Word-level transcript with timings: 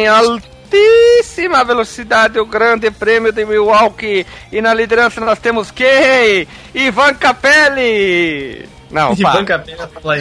em 0.00 0.06
altíssima 0.08 1.64
velocidade 1.64 2.38
o 2.38 2.46
Grande 2.46 2.90
Prêmio 2.90 3.32
de 3.32 3.44
Milwaukee. 3.44 4.26
E 4.50 4.60
na 4.60 4.72
liderança 4.72 5.20
nós 5.20 5.38
temos 5.38 5.70
quem? 5.70 6.46
Ivan 6.74 7.14
Capelli! 7.14 8.68
Não, 8.90 9.12
opa. 9.12 9.20
Ivan 9.20 9.44
Capelli 9.44 9.76
fala. 9.78 10.16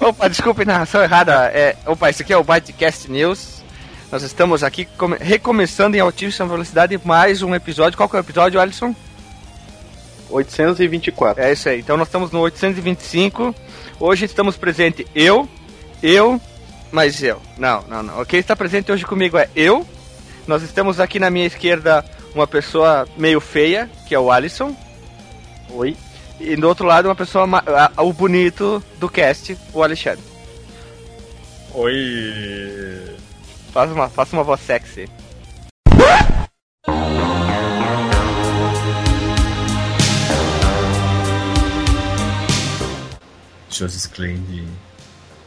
Opa, 0.00 0.08
opa, 0.08 0.28
desculpe, 0.28 0.64
narração 0.64 1.02
errada. 1.02 1.50
É, 1.54 1.76
opa, 1.86 2.10
isso 2.10 2.22
aqui 2.22 2.32
é 2.32 2.36
o 2.36 2.42
Bytecast 2.44 3.10
News. 3.10 3.62
Nós 4.10 4.22
estamos 4.22 4.62
aqui 4.62 4.84
come- 4.96 5.16
recomeçando 5.20 5.96
em 5.96 6.00
altíssima 6.00 6.46
velocidade 6.46 6.98
mais 7.04 7.42
um 7.42 7.54
episódio. 7.54 7.96
Qual 7.96 8.08
que 8.08 8.16
é 8.16 8.20
o 8.20 8.22
episódio, 8.22 8.60
Alisson? 8.60 8.94
824. 10.30 11.42
É 11.42 11.52
isso 11.52 11.68
aí. 11.68 11.80
Então 11.80 11.96
nós 11.96 12.08
estamos 12.08 12.30
no 12.30 12.40
825. 12.40 13.54
Hoje 14.00 14.24
estamos 14.24 14.56
presente 14.56 15.06
eu, 15.14 15.48
eu, 16.02 16.40
mas 16.94 17.20
eu. 17.20 17.42
Não, 17.58 17.82
não, 17.88 18.04
não. 18.04 18.24
Quem 18.24 18.38
está 18.38 18.54
presente 18.54 18.92
hoje 18.92 19.04
comigo 19.04 19.36
é 19.36 19.48
eu. 19.56 19.84
Nós 20.46 20.62
estamos 20.62 21.00
aqui 21.00 21.18
na 21.18 21.28
minha 21.28 21.44
esquerda 21.44 22.04
uma 22.32 22.46
pessoa 22.46 23.08
meio 23.16 23.40
feia, 23.40 23.90
que 24.06 24.14
é 24.14 24.18
o 24.18 24.30
Alisson. 24.30 24.76
Oi. 25.70 25.96
E 26.38 26.54
do 26.54 26.68
outro 26.68 26.86
lado 26.86 27.06
uma 27.08 27.16
pessoa 27.16 27.48
o 27.98 28.12
bonito 28.12 28.80
do 29.00 29.08
cast, 29.08 29.58
o 29.72 29.82
Alexandre. 29.82 30.22
Oi. 31.72 33.16
Faça 33.72 33.92
uma, 33.92 34.08
faça 34.08 34.36
uma 34.36 34.44
voz 34.44 34.60
sexy. 34.60 35.08
Joseph 43.68 44.12
Klein 44.14 44.68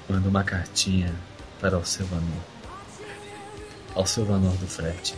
manda 0.09 0.27
uma 0.27 0.43
cartinha 0.43 1.15
para. 1.59 1.77
Ao 3.95 4.05
Silvanor 4.05 4.53
do 4.57 4.67
frete. 4.67 5.15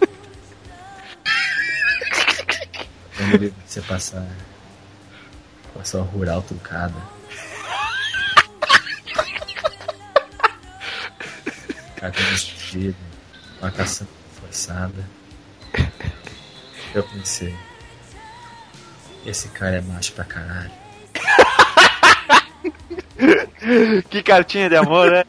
Quando 3.16 3.34
ele 3.34 3.54
você 3.66 3.82
passar 3.82 4.26
com 5.72 5.80
a 5.80 5.84
sua 5.84 6.02
rural 6.02 6.42
trucada. 6.42 6.94
Cabelo 11.96 12.34
estendido, 12.34 12.96
uma 13.60 13.70
caçamba 13.70 14.10
forçada. 14.40 15.04
Eu 16.94 17.02
pensei, 17.02 17.54
esse 19.26 19.48
cara 19.48 19.76
é 19.76 19.80
macho 19.80 20.12
pra 20.12 20.24
caralho. 20.24 20.70
Que 24.10 24.22
cartinha 24.22 24.68
de 24.68 24.76
amor, 24.76 25.10
né? 25.10 25.24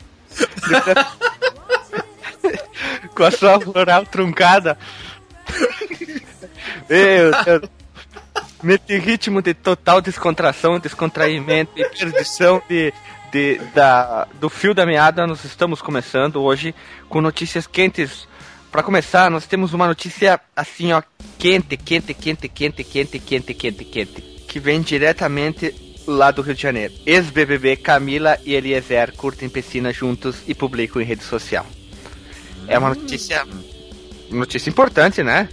Com 3.16 3.23
a 3.23 3.31
sua 3.31 3.59
floral 3.59 4.05
truncada. 4.05 4.77
Meu 6.89 7.31
Deus. 7.44 7.69
Nesse 8.64 8.97
ritmo 8.97 9.42
de 9.42 9.53
total 9.53 10.02
descontração, 10.02 10.80
descontraimento 10.80 11.72
e 11.75 11.88
perdição 11.88 12.61
de, 12.67 12.92
de, 13.32 13.60
da, 13.73 14.27
do 14.39 14.49
fio 14.49 14.73
da 14.73 14.86
meada, 14.86 15.27
nós 15.27 15.43
estamos 15.45 15.82
começando 15.82 16.42
hoje 16.42 16.73
com 17.08 17.21
notícias 17.21 17.67
quentes. 17.67 18.27
Para 18.71 18.81
começar, 18.81 19.30
nós 19.30 19.45
temos 19.45 19.73
uma 19.73 19.87
notícia 19.87 20.39
assim, 20.55 20.92
ó, 20.92 21.02
quente, 21.37 21.77
quente, 21.77 22.14
quente, 22.14 22.49
quente, 22.49 22.83
quente, 22.83 23.20
quente, 23.20 23.54
quente, 23.54 23.86
quente, 23.86 24.21
que 24.48 24.60
vem 24.60 24.81
diretamente 24.81 25.85
lá 26.08 26.32
do 26.32 26.42
Rio 26.42 26.55
de 26.55 26.61
Janeiro. 26.61 26.93
Ex-BBB 27.05 27.77
Camila 27.77 28.39
e 28.45 28.54
Eliezer 28.54 29.14
curtem 29.14 29.49
piscina 29.49 29.92
juntos 29.92 30.38
e 30.48 30.54
publicam 30.54 31.02
em 31.02 31.05
rede 31.05 31.23
social. 31.23 31.66
É 32.67 32.77
uma 32.77 32.89
notícia, 32.89 33.45
notícia 34.30 34.70
importante, 34.70 35.23
né? 35.23 35.49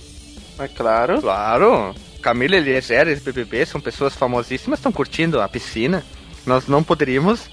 Mas 0.56 0.72
claro. 0.72 1.20
Claro. 1.20 1.94
Camila 2.20 2.54
e 2.54 2.58
Eliezer, 2.58 3.08
ex-BBB, 3.08 3.66
são 3.66 3.80
pessoas 3.80 4.14
famosíssimas, 4.14 4.78
estão 4.78 4.92
curtindo 4.92 5.40
a 5.40 5.48
piscina. 5.48 6.04
Nós 6.46 6.66
não 6.66 6.82
poderíamos 6.82 7.48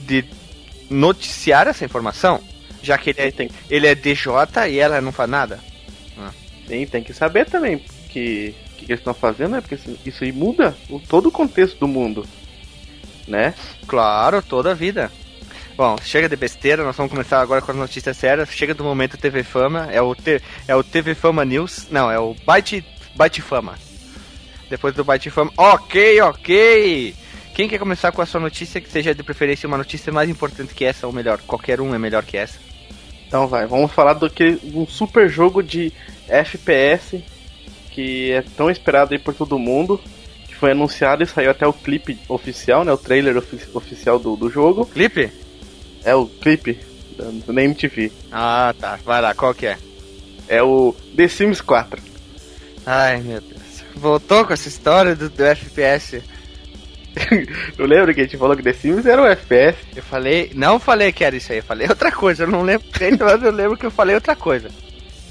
de 0.00 0.24
noticiar 0.88 1.66
essa 1.66 1.84
informação, 1.84 2.40
já 2.82 2.98
que 2.98 3.10
ele 3.10 3.20
é, 3.20 3.30
Tem, 3.30 3.50
ele 3.70 3.86
é 3.86 3.94
DJ 3.94 4.32
e 4.70 4.78
ela 4.78 5.00
não 5.00 5.12
faz 5.12 5.28
nada. 5.28 5.60
tem, 6.66 6.86
tem 6.86 7.02
que 7.02 7.12
saber 7.12 7.46
também 7.46 7.84
que 8.08 8.54
o 8.72 8.76
que 8.76 8.84
eles 8.92 9.00
estão 9.00 9.14
fazendo, 9.14 9.52
né? 9.52 9.60
Porque 9.60 9.76
isso, 9.76 9.98
isso 10.04 10.24
aí 10.24 10.32
muda 10.32 10.76
o, 10.88 10.98
todo 10.98 11.28
o 11.28 11.32
contexto 11.32 11.78
do 11.78 11.88
mundo. 11.88 12.26
Né? 13.26 13.54
Claro, 13.86 14.42
toda 14.42 14.72
a 14.72 14.74
vida. 14.74 15.10
Bom, 15.76 15.96
chega 16.02 16.28
de 16.28 16.36
besteira, 16.36 16.84
nós 16.84 16.96
vamos 16.96 17.10
começar 17.10 17.40
agora 17.40 17.62
com 17.62 17.70
as 17.72 17.76
notícias 17.76 18.16
sérias. 18.16 18.50
Chega 18.50 18.74
do 18.74 18.84
momento 18.84 19.16
TV 19.16 19.42
Fama, 19.42 19.88
é 19.90 20.02
o, 20.02 20.14
T, 20.14 20.40
é 20.68 20.76
o 20.76 20.84
TV 20.84 21.14
Fama 21.14 21.44
News, 21.44 21.88
não, 21.90 22.10
é 22.10 22.18
o 22.18 22.34
Byte, 22.46 22.84
Byte 23.16 23.40
Fama. 23.40 23.78
Depois 24.68 24.94
do 24.94 25.04
Byte 25.04 25.30
Fama, 25.30 25.52
ok, 25.56 26.20
ok! 26.20 27.14
Quem 27.54 27.68
quer 27.68 27.78
começar 27.78 28.12
com 28.12 28.22
a 28.22 28.26
sua 28.26 28.40
notícia, 28.40 28.80
que 28.80 28.90
seja 28.90 29.14
de 29.14 29.22
preferência 29.22 29.66
uma 29.66 29.78
notícia 29.78 30.12
mais 30.12 30.28
importante 30.28 30.74
que 30.74 30.84
essa, 30.84 31.06
ou 31.06 31.12
melhor, 31.12 31.38
qualquer 31.46 31.80
um 31.80 31.94
é 31.94 31.98
melhor 31.98 32.24
que 32.24 32.36
essa? 32.36 32.58
Então 33.26 33.46
vai, 33.46 33.66
vamos 33.66 33.92
falar 33.92 34.14
do 34.14 34.28
que 34.28 34.58
um 34.74 34.86
super 34.86 35.28
jogo 35.28 35.62
de 35.62 35.92
FPS 36.28 37.22
que 37.90 38.32
é 38.32 38.42
tão 38.56 38.70
esperado 38.70 39.12
aí 39.12 39.18
por 39.18 39.34
todo 39.34 39.58
mundo. 39.58 40.00
Foi 40.62 40.70
anunciado 40.70 41.24
e 41.24 41.26
saiu 41.26 41.50
até 41.50 41.66
o 41.66 41.72
clipe 41.72 42.16
oficial, 42.28 42.84
né? 42.84 42.92
O 42.92 42.96
trailer 42.96 43.36
ofi- 43.36 43.68
oficial 43.74 44.16
do, 44.16 44.36
do 44.36 44.48
jogo. 44.48 44.86
Clipe? 44.86 45.28
É 46.04 46.14
o 46.14 46.24
clipe 46.24 46.78
da, 47.18 47.52
da 47.52 47.62
MTV. 47.64 48.12
Ah, 48.30 48.72
tá, 48.78 48.96
vai 49.04 49.20
lá, 49.20 49.34
qual 49.34 49.52
que 49.52 49.66
é? 49.66 49.76
É 50.46 50.62
o 50.62 50.94
The 51.16 51.26
Sims 51.26 51.60
4. 51.60 52.00
Ai, 52.86 53.20
meu 53.22 53.40
Deus. 53.40 53.82
Voltou 53.96 54.46
com 54.46 54.52
essa 54.52 54.68
história 54.68 55.16
do, 55.16 55.28
do 55.28 55.44
FPS. 55.44 56.22
Eu 57.76 57.84
lembro 57.84 58.14
que 58.14 58.20
a 58.20 58.22
gente 58.22 58.36
falou 58.36 58.56
que 58.56 58.62
The 58.62 58.72
Sims 58.72 59.04
era 59.04 59.20
um 59.20 59.26
FPS. 59.26 59.78
Eu 59.96 60.02
falei, 60.04 60.52
não 60.54 60.78
falei 60.78 61.10
que 61.10 61.24
era 61.24 61.34
isso 61.34 61.50
aí, 61.50 61.58
eu 61.58 61.64
falei 61.64 61.88
outra 61.88 62.12
coisa, 62.12 62.44
eu 62.44 62.48
não 62.48 62.62
lembro 62.62 62.86
mas 63.18 63.42
eu 63.42 63.50
lembro 63.50 63.76
que 63.76 63.86
eu 63.86 63.90
falei 63.90 64.14
outra 64.14 64.36
coisa. 64.36 64.70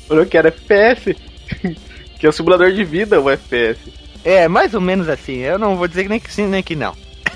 Falou 0.10 0.26
que 0.26 0.38
era 0.38 0.50
FPS. 0.50 1.16
que 2.20 2.26
é 2.26 2.30
o 2.30 2.34
simulador 2.34 2.74
de 2.74 2.84
vida, 2.84 3.22
o 3.22 3.30
FPS. 3.30 4.01
É, 4.24 4.48
mais 4.48 4.74
ou 4.74 4.82
menos 4.82 5.10
assim, 5.10 5.38
eu 5.38 5.58
não 5.58 5.76
vou 5.76 5.88
dizer 5.88 6.08
nem 6.08 6.20
que 6.20 6.32
sim, 6.32 6.48
nem 6.48 6.62
que 6.62 6.76
não. 6.76 6.96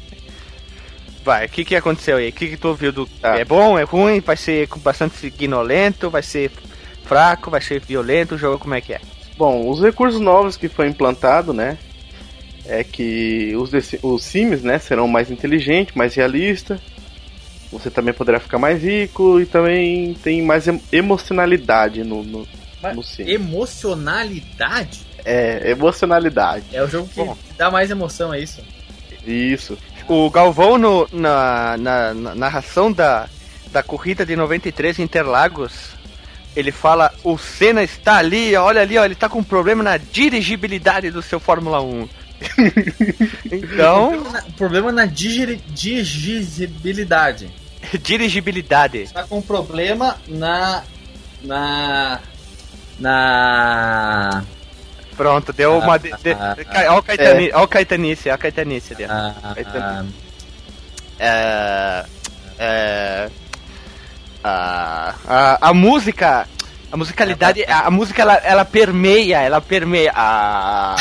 Vai, 1.24 1.46
o 1.46 1.50
que 1.50 1.66
que 1.66 1.76
aconteceu 1.76 2.18
aí? 2.18 2.30
O 2.30 2.34
que 2.34 2.48
que 2.48 2.58
tu 2.58 2.70
ouviu 2.70 2.92
do... 2.92 3.06
Tá. 3.06 3.38
É 3.38 3.44
bom, 3.44 3.78
é 3.78 3.84
ruim, 3.84 4.22
vai 4.22 4.38
ser 4.38 4.68
com 4.70 4.80
bastante 4.80 5.30
guinolento, 5.30 6.10
vai 6.10 6.24
ser 6.24 6.50
fraco, 7.04 7.52
vai 7.52 7.60
ser 7.60 7.82
violento, 7.82 8.36
o 8.36 8.38
jogo 8.38 8.60
como 8.60 8.76
é 8.76 8.82
que 8.82 8.94
é? 8.94 9.02
Bom, 9.38 9.70
os 9.70 9.82
recursos 9.82 10.22
novos 10.22 10.56
que 10.56 10.70
foi 10.70 10.88
implantado, 10.88 11.54
né? 11.54 11.78
É 12.66 12.84
que 12.84 13.54
os, 13.56 13.72
os 14.02 14.24
Sims, 14.24 14.62
né, 14.62 14.80
serão 14.80 15.08
mais 15.08 15.30
inteligentes, 15.30 15.96
mais 15.96 16.16
realistas. 16.16 16.80
Você 17.72 17.90
também 17.90 18.14
poderá 18.14 18.40
ficar 18.40 18.58
mais 18.58 18.82
rico 18.82 19.40
e 19.40 19.46
também 19.46 20.14
tem 20.16 20.42
mais 20.42 20.68
em- 20.68 20.82
emocionalidade 20.92 22.04
no, 22.04 22.24
no, 22.24 22.48
Mas 22.82 22.96
no 22.96 23.04
Sim. 23.04 23.30
Emocionalidade? 23.30 25.07
É, 25.30 25.72
emocionalidade. 25.72 26.64
É 26.72 26.82
o 26.82 26.88
jogo 26.88 27.10
que 27.10 27.16
Bom. 27.22 27.38
dá 27.58 27.70
mais 27.70 27.92
emoção, 27.92 28.34
é 28.34 28.40
isso? 28.40 28.62
Isso. 29.26 29.78
O 30.08 30.30
Galvão, 30.30 30.78
no- 30.78 31.06
na, 31.12 31.76
na- 31.78 32.14
na 32.14 32.36
narração 32.36 32.90
da, 32.92 33.28
da 33.74 33.84
corrida 33.84 34.26
de 34.26 34.38
93 34.38 35.00
em 35.00 35.04
Interlagos, 35.04 35.74
ele 36.56 36.72
fala: 36.72 37.14
o 37.26 37.38
Senna 37.38 37.84
está 37.84 38.16
ali, 38.18 38.56
olha 38.56 38.82
ali, 38.82 38.98
ó, 38.98 39.04
ele 39.04 39.16
tá 39.16 39.28
com 39.28 39.40
um 39.40 39.44
problema 39.44 39.84
na 39.84 39.98
dirigibilidade 39.98 41.12
do 41.12 41.22
seu 41.22 41.42
Fórmula 41.42 41.82
1. 41.82 42.08
então, 43.52 44.10
Problema 44.12 44.32
na- 44.32 44.42
Problema 44.56 44.92
na 44.94 45.06
digeri- 45.06 45.62
dirigibilidade. 45.68 47.50
dirigibilidade. 48.02 49.10
Tá 49.14 49.24
com 49.24 49.42
problema 49.42 50.16
na. 50.28 50.84
Na. 51.44 52.20
Na. 53.00 54.44
Pronto, 55.18 55.52
deu 55.52 55.78
uma. 55.80 55.98
De, 55.98 56.12
de, 56.12 56.34
Olha 56.78 56.94
o 56.94 57.04
Caetani- 57.04 57.52
olha 57.54 57.64
o 57.64 57.68
Caetanice, 57.68 58.30
olha 58.30 58.36
a 58.36 58.38
Caetanice 58.38 58.94
ali. 58.94 59.06
ó. 59.06 59.08
na 59.08 59.56
É, 61.20 62.06
é, 62.60 63.30
a, 64.44 65.14
a, 65.28 65.70
a 65.70 65.74
música. 65.74 66.48
A 66.90 66.96
musicalidade, 66.96 67.66
a, 67.66 67.88
a 67.88 67.92
música 67.92 68.22
ela, 68.22 68.36
ela 68.36 68.64
permeia, 68.64 69.42
ela 69.42 69.60
permeia. 69.60 70.14
A, 70.16 70.96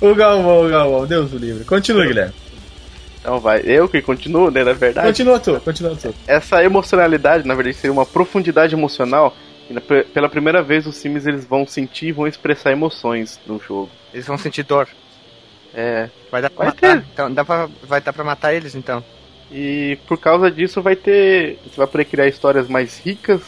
o 0.00 0.14
Galvão, 0.14 0.66
o 0.66 0.68
Galvão, 0.70 1.06
Deus 1.06 1.30
do 1.30 1.38
livre. 1.38 1.64
Continua, 1.64 2.06
Guilherme. 2.06 2.32
Então 3.28 3.40
vai. 3.40 3.60
Eu 3.66 3.86
que 3.86 4.00
continuo, 4.00 4.50
né? 4.50 4.64
Na 4.64 4.72
verdade. 4.72 5.06
Continua 5.06 5.38
tu, 5.38 5.60
continua 5.60 5.94
tu. 5.94 6.14
Essa 6.26 6.64
emocionalidade, 6.64 7.46
na 7.46 7.54
verdade, 7.54 7.76
seria 7.76 7.92
uma 7.92 8.06
profundidade 8.06 8.74
emocional. 8.74 9.36
E 9.68 9.72
na- 9.74 9.82
pela 9.82 10.30
primeira 10.30 10.62
vez 10.62 10.86
os 10.86 10.96
Sims 10.96 11.26
eles 11.26 11.44
vão 11.44 11.66
sentir 11.66 12.06
e 12.06 12.12
vão 12.12 12.26
expressar 12.26 12.72
emoções 12.72 13.38
no 13.46 13.60
jogo. 13.60 13.90
eles 14.14 14.26
vão 14.26 14.38
sentir 14.38 14.62
dor. 14.62 14.88
É. 15.74 16.08
Vai 16.30 16.40
dar 16.40 16.48
pra 16.48 16.64
Vai 16.64 16.74
matar. 16.74 16.96
ter. 17.02 17.06
Então, 17.12 17.30
dá 17.30 17.44
pra, 17.44 17.68
vai 17.82 18.00
dar 18.00 18.14
pra 18.14 18.24
matar 18.24 18.54
eles 18.54 18.74
então. 18.74 19.04
E 19.52 19.98
por 20.08 20.16
causa 20.18 20.50
disso 20.50 20.80
vai 20.80 20.96
ter. 20.96 21.58
Você 21.64 21.76
vai 21.76 21.86
poder 21.86 22.06
criar 22.06 22.26
histórias 22.28 22.66
mais 22.66 22.98
ricas 22.98 23.42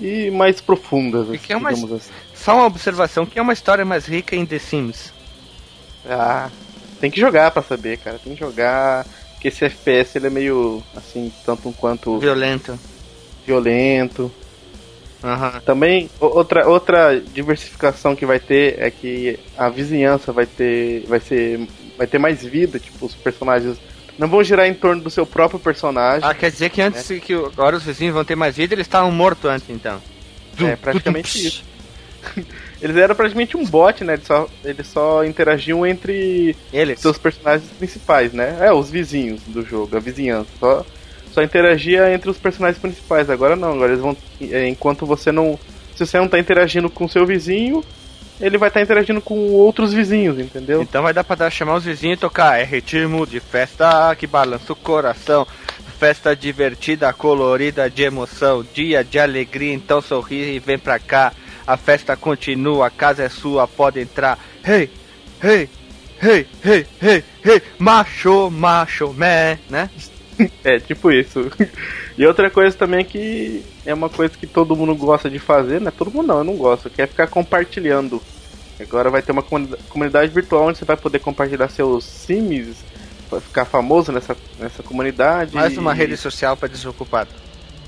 e 0.00 0.28
mais 0.32 0.60
profundas, 0.60 1.28
E 1.32 1.38
que 1.38 1.52
é 1.52 1.56
uma- 1.56 1.72
digamos 1.72 1.92
assim. 2.00 2.10
Só 2.34 2.56
uma 2.56 2.66
observação, 2.66 3.24
que 3.24 3.38
é 3.38 3.42
uma 3.42 3.52
história 3.52 3.84
mais 3.84 4.06
rica 4.06 4.34
em 4.34 4.44
The 4.44 4.58
Sims? 4.58 5.12
Ah, 6.08 6.48
tem 7.00 7.10
que 7.10 7.20
jogar 7.20 7.50
pra 7.50 7.62
saber, 7.62 7.98
cara. 7.98 8.18
Tem 8.22 8.34
que 8.34 8.40
jogar. 8.40 9.06
Porque 9.32 9.48
esse 9.48 9.64
FPS 9.64 10.18
ele 10.18 10.26
é 10.26 10.30
meio 10.30 10.82
assim, 10.96 11.32
tanto 11.46 11.72
quanto 11.78 12.18
Violento. 12.18 12.78
violento. 13.46 14.32
Aham. 15.22 15.60
Também 15.64 16.08
outra 16.20 16.68
outra 16.68 17.20
diversificação 17.20 18.14
que 18.14 18.26
vai 18.26 18.38
ter 18.38 18.76
é 18.80 18.90
que 18.90 19.38
a 19.56 19.68
vizinhança 19.68 20.32
vai 20.32 20.46
ter 20.46 21.04
vai 21.08 21.20
ser 21.20 21.66
vai 21.96 22.06
ter 22.06 22.18
mais 22.18 22.44
vida, 22.44 22.78
tipo 22.78 23.06
os 23.06 23.14
personagens 23.14 23.78
não 24.16 24.28
vão 24.28 24.42
girar 24.42 24.66
em 24.66 24.74
torno 24.74 25.02
do 25.02 25.10
seu 25.10 25.24
próprio 25.26 25.58
personagem. 25.60 26.28
Ah, 26.28 26.34
quer 26.34 26.50
dizer 26.50 26.70
que 26.70 26.80
antes 26.82 27.06
que 27.20 27.34
o- 27.34 27.46
agora 27.46 27.76
os 27.76 27.84
vizinhos 27.84 28.14
vão 28.14 28.24
ter 28.24 28.34
mais 28.36 28.56
vida, 28.56 28.74
eles 28.74 28.86
estavam 28.86 29.10
mortos 29.12 29.44
antes 29.48 29.68
então. 29.70 30.00
É 30.60 30.74
praticamente 30.76 31.46
isso. 31.46 31.64
Eles 32.80 32.96
eram 32.96 33.14
praticamente 33.14 33.56
um 33.56 33.64
bot, 33.64 34.04
né? 34.04 34.14
Eles 34.14 34.26
só, 34.26 34.48
eles 34.64 34.86
só 34.86 35.24
interagiam 35.24 35.84
entre 35.86 36.54
Eles. 36.72 37.00
seus 37.00 37.18
personagens 37.18 37.68
principais, 37.78 38.32
né? 38.32 38.56
É, 38.60 38.72
os 38.72 38.88
vizinhos 38.90 39.40
do 39.46 39.64
jogo, 39.64 39.96
a 39.96 40.00
vizinhança. 40.00 40.48
Só, 40.60 40.86
só 41.32 41.42
interagia 41.42 42.12
entre 42.14 42.30
os 42.30 42.38
personagens 42.38 42.80
principais. 42.80 43.28
Agora 43.28 43.56
não, 43.56 43.72
agora 43.72 43.90
eles 43.92 44.00
vão. 44.02 44.16
é, 44.40 44.68
Enquanto 44.68 45.04
você 45.04 45.32
não. 45.32 45.58
Se 45.96 46.06
você 46.06 46.18
não 46.18 46.28
tá 46.28 46.38
interagindo 46.38 46.88
com 46.88 47.08
seu 47.08 47.26
vizinho, 47.26 47.82
ele 48.40 48.56
vai 48.56 48.68
estar 48.68 48.80
interagindo 48.80 49.20
com 49.20 49.34
outros 49.50 49.92
vizinhos, 49.92 50.38
entendeu? 50.38 50.80
Então 50.80 51.02
vai 51.02 51.12
dar 51.12 51.24
pra 51.24 51.34
dar, 51.34 51.50
chamar 51.50 51.74
os 51.74 51.84
vizinhos 51.84 52.16
e 52.16 52.20
tocar. 52.20 52.60
É 52.60 52.62
ritmo 52.64 53.26
de 53.26 53.40
festa 53.40 54.14
que 54.14 54.26
balança 54.28 54.72
o 54.72 54.76
coração. 54.76 55.44
Festa 55.98 56.36
divertida, 56.36 57.12
colorida, 57.12 57.90
de 57.90 58.04
emoção. 58.04 58.64
Dia 58.72 59.02
de 59.02 59.18
alegria, 59.18 59.74
então 59.74 60.00
sorri 60.00 60.54
e 60.54 60.58
vem 60.60 60.78
pra 60.78 61.00
cá. 61.00 61.32
A 61.68 61.76
festa 61.76 62.16
continua, 62.16 62.86
a 62.86 62.90
casa 62.90 63.22
é 63.22 63.28
sua, 63.28 63.68
pode 63.68 64.00
entrar. 64.00 64.38
Hey, 64.66 64.88
hey, 65.44 65.68
hey, 66.22 66.46
hey, 66.64 66.86
hey, 67.02 67.24
hey. 67.44 67.62
Macho, 67.78 68.50
macho, 68.50 69.12
man, 69.12 69.58
né? 69.68 69.90
É, 70.64 70.78
tipo 70.80 71.12
isso. 71.12 71.52
E 72.16 72.26
outra 72.26 72.48
coisa 72.48 72.74
também 72.74 73.04
que 73.04 73.62
é 73.84 73.92
uma 73.92 74.08
coisa 74.08 74.32
que 74.34 74.46
todo 74.46 74.74
mundo 74.74 74.94
gosta 74.94 75.28
de 75.28 75.38
fazer, 75.38 75.78
né? 75.78 75.90
Todo 75.90 76.10
mundo 76.10 76.28
não, 76.28 76.38
eu 76.38 76.44
não 76.44 76.56
gosto, 76.56 76.88
que 76.88 77.02
é 77.02 77.06
ficar 77.06 77.26
compartilhando. 77.26 78.22
Agora 78.80 79.10
vai 79.10 79.20
ter 79.20 79.32
uma 79.32 79.42
comuni- 79.42 79.76
comunidade 79.90 80.32
virtual 80.32 80.68
onde 80.68 80.78
você 80.78 80.86
vai 80.86 80.96
poder 80.96 81.18
compartilhar 81.18 81.68
seus 81.68 82.02
sims, 82.02 82.76
vai 83.30 83.40
ficar 83.40 83.66
famoso 83.66 84.10
nessa, 84.10 84.34
nessa 84.58 84.82
comunidade. 84.82 85.54
Mais 85.54 85.76
uma 85.76 85.92
rede 85.92 86.16
social 86.16 86.56
pra 86.56 86.66
desocupado. 86.66 87.28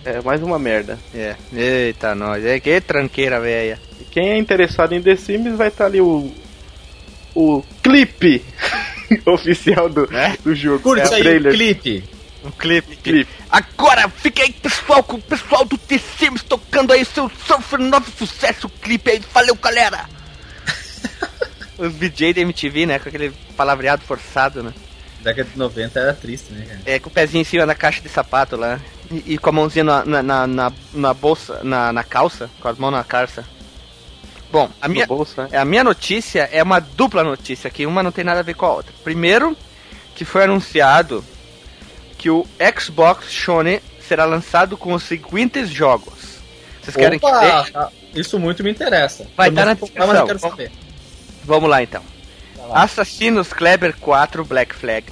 É, 0.05 0.21
mais 0.23 0.43
uma 0.43 0.59
merda. 0.59 0.99
É, 1.15 1.37
eita 1.53 2.15
nós, 2.15 2.45
é 2.45 2.59
que 2.59 2.81
tranqueira, 2.81 3.39
velha. 3.41 3.79
E 4.01 4.05
quem 4.05 4.31
é 4.31 4.39
interessado 4.39 4.95
em 4.95 5.03
The 5.03 5.17
Sims 5.17 5.57
vai 5.57 5.69
estar 5.69 5.87
ali 5.87 6.01
o. 6.01 6.33
O 7.33 7.63
clipe 7.83 8.45
oficial 9.27 9.89
do, 9.89 10.05
É? 10.17 10.37
do 10.43 10.55
jogo. 10.55 10.81
Curte 10.81 11.07
é, 11.07 11.11
o 11.11 11.15
aí 11.15 11.23
trailer. 11.23 11.53
o 11.53 11.55
clipe. 11.55 12.05
Um 12.43 12.51
clipe. 12.51 12.97
Clipe. 12.97 13.31
Agora 13.51 14.09
fica 14.09 14.43
aí, 14.43 14.53
pessoal, 14.53 15.03
com 15.05 15.17
o 15.17 15.23
pessoal 15.23 15.65
do 15.65 15.77
The 15.77 15.99
Sims 15.99 16.43
tocando 16.43 16.93
aí 16.93 17.05
seu 17.05 17.31
super 17.47 17.79
novo 17.79 18.11
sucesso 18.11 18.69
clipe 18.69 19.11
aí. 19.11 19.21
Valeu, 19.33 19.55
galera! 19.57 20.09
Os 21.79 21.95
DJ 21.95 22.35
da 22.35 22.41
MTV, 22.41 22.87
né? 22.87 22.99
Com 22.99 23.09
aquele 23.11 23.33
palavreado 23.57 24.03
forçado, 24.03 24.63
né? 24.63 24.73
Década 25.21 25.49
de 25.51 25.59
90 25.59 26.01
era 26.01 26.15
triste, 26.15 26.53
né, 26.53 26.65
cara? 26.67 26.81
É, 26.87 26.99
com 26.99 27.11
o 27.11 27.13
pezinho 27.13 27.43
em 27.43 27.45
cima 27.45 27.67
da 27.67 27.75
caixa 27.75 28.01
de 28.01 28.09
sapato 28.09 28.57
lá. 28.57 28.81
E, 29.11 29.35
e 29.35 29.39
com 29.39 29.51
a 29.51 29.53
mãozinha 29.53 29.85
na, 29.85 30.05
na, 30.05 30.23
na, 30.23 30.47
na- 30.47 30.73
na 30.93 31.15
bolsa, 31.15 31.61
na, 31.65 31.93
na 31.93 32.05
calça, 32.05 32.49
com 32.61 32.69
as 32.69 32.79
mãos 32.79 32.93
na 32.93 33.03
calça. 33.05 33.45
Bom, 34.53 34.69
a 34.81 34.89
minha, 34.89 35.07
bolso, 35.07 35.41
né? 35.43 35.57
a 35.59 35.65
minha 35.65 35.85
notícia 35.85 36.49
é 36.53 36.63
uma 36.63 36.81
dupla 36.81 37.23
notícia, 37.23 37.71
que 37.71 37.87
uma 37.87 38.03
não 38.03 38.11
tem 38.13 38.25
nada 38.25 38.41
a 38.41 38.43
ver 38.43 38.55
com 38.55 38.67
a 38.67 38.73
outra. 38.73 38.93
Primeiro, 39.05 39.57
que 40.15 40.25
foi 40.25 40.45
anunciado 40.45 41.25
que 42.19 42.29
o 42.31 42.47
Xbox 42.79 43.31
Shone 43.33 43.81
será 44.07 44.25
lançado 44.25 44.77
com 44.77 44.93
os 44.93 45.03
seguintes 45.05 45.69
jogos. 45.71 46.41
Vocês 46.83 46.97
querem 46.97 47.19
que 47.19 47.27
Opa, 47.27 47.41
veja? 47.41 47.71
ah, 47.75 47.89
isso 48.15 48.39
muito 48.39 48.63
me 48.65 48.71
interessa. 48.71 49.27
Vai 49.37 49.49
Eu 49.49 49.55
tá 49.55 49.65
na 49.65 49.77
comprar, 49.77 50.07
mas 50.07 50.19
eu 50.19 50.27
quero 50.27 50.39
descrição. 50.39 50.51
saber. 50.51 50.73
Vamos 51.45 51.71
lá 51.71 51.83
então. 51.83 52.03
Lá. 52.69 52.83
Assassinos 52.83 53.53
Kleber 53.53 53.97
4 54.01 54.45
Black 54.45 54.75
Flag. 54.75 55.07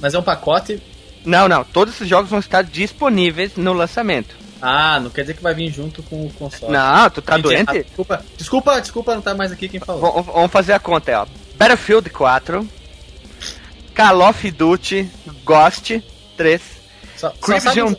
Mas 0.00 0.14
é 0.14 0.18
um 0.18 0.22
pacote. 0.22 0.80
Não, 1.24 1.48
não, 1.48 1.64
todos 1.64 1.94
esses 1.94 2.08
jogos 2.08 2.30
vão 2.30 2.38
estar 2.40 2.62
disponíveis 2.62 3.56
no 3.56 3.72
lançamento. 3.72 4.34
Ah, 4.60 4.98
não 5.00 5.10
quer 5.10 5.22
dizer 5.22 5.34
que 5.34 5.42
vai 5.42 5.54
vir 5.54 5.70
junto 5.70 6.02
com 6.02 6.26
o 6.26 6.30
console. 6.32 6.72
Não, 6.72 7.10
tu 7.10 7.20
tá 7.20 7.36
Mentira. 7.36 7.60
Ah, 7.66 7.72
doente? 7.72 7.84
desculpa, 7.86 8.24
desculpa, 8.36 8.80
desculpa, 8.80 9.14
não 9.14 9.22
tá 9.22 9.34
mais 9.34 9.52
aqui 9.52 9.68
quem 9.68 9.80
falou. 9.80 10.22
V- 10.22 10.32
Vamos 10.32 10.50
fazer 10.50 10.72
a 10.72 10.78
conta 10.78 11.10
aí, 11.10 11.16
ó. 11.16 11.26
Battlefield 11.56 12.08
4, 12.10 12.68
Call 13.94 14.28
of 14.28 14.50
Duty, 14.50 15.08
Ghost 15.44 16.02
3, 16.36 16.62
Só, 17.16 17.30
só 17.30 17.34
Crimson- 17.40 17.88
sabe, 17.88 17.98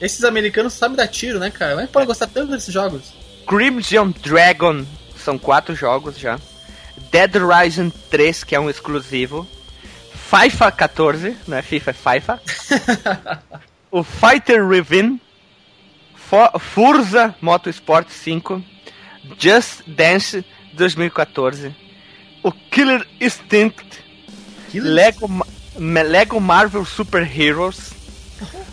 esses 0.00 0.24
americanos 0.24 0.72
sabem 0.72 0.96
dar 0.96 1.06
tiro, 1.08 1.38
né, 1.38 1.50
cara? 1.50 1.72
Como 1.72 1.82
é 1.82 1.86
que 1.86 1.92
podem 1.92 2.08
gostar 2.08 2.26
tanto 2.26 2.52
desses 2.52 2.72
jogos? 2.72 3.12
Crimson 3.46 4.12
Dragon, 4.22 4.84
são 5.16 5.38
quatro 5.38 5.74
jogos 5.74 6.18
já. 6.18 6.38
Dead 7.10 7.30
Rising 7.36 7.90
3, 8.10 8.44
que 8.44 8.54
é 8.54 8.60
um 8.60 8.68
exclusivo. 8.68 9.46
FIFA 10.30 10.70
14, 10.72 11.36
não 11.46 11.56
é 11.56 11.62
FIFA, 11.62 11.90
é 11.90 11.94
FIFA. 11.94 12.40
o 13.90 14.02
Fighter 14.02 14.66
Riven, 14.68 15.18
Fo- 16.14 16.58
Forza 16.58 17.34
Motorsport 17.40 18.08
5, 18.10 18.62
Just 19.38 19.82
Dance 19.86 20.44
2014, 20.74 21.74
o 22.42 22.52
Killer 22.52 23.06
Instinct, 23.20 23.84
Lego, 24.74 25.26
Ma- 25.28 25.46
Me- 25.78 26.02
Lego 26.02 26.38
Marvel 26.40 26.84
Super 26.84 27.22
Heroes, 27.22 27.92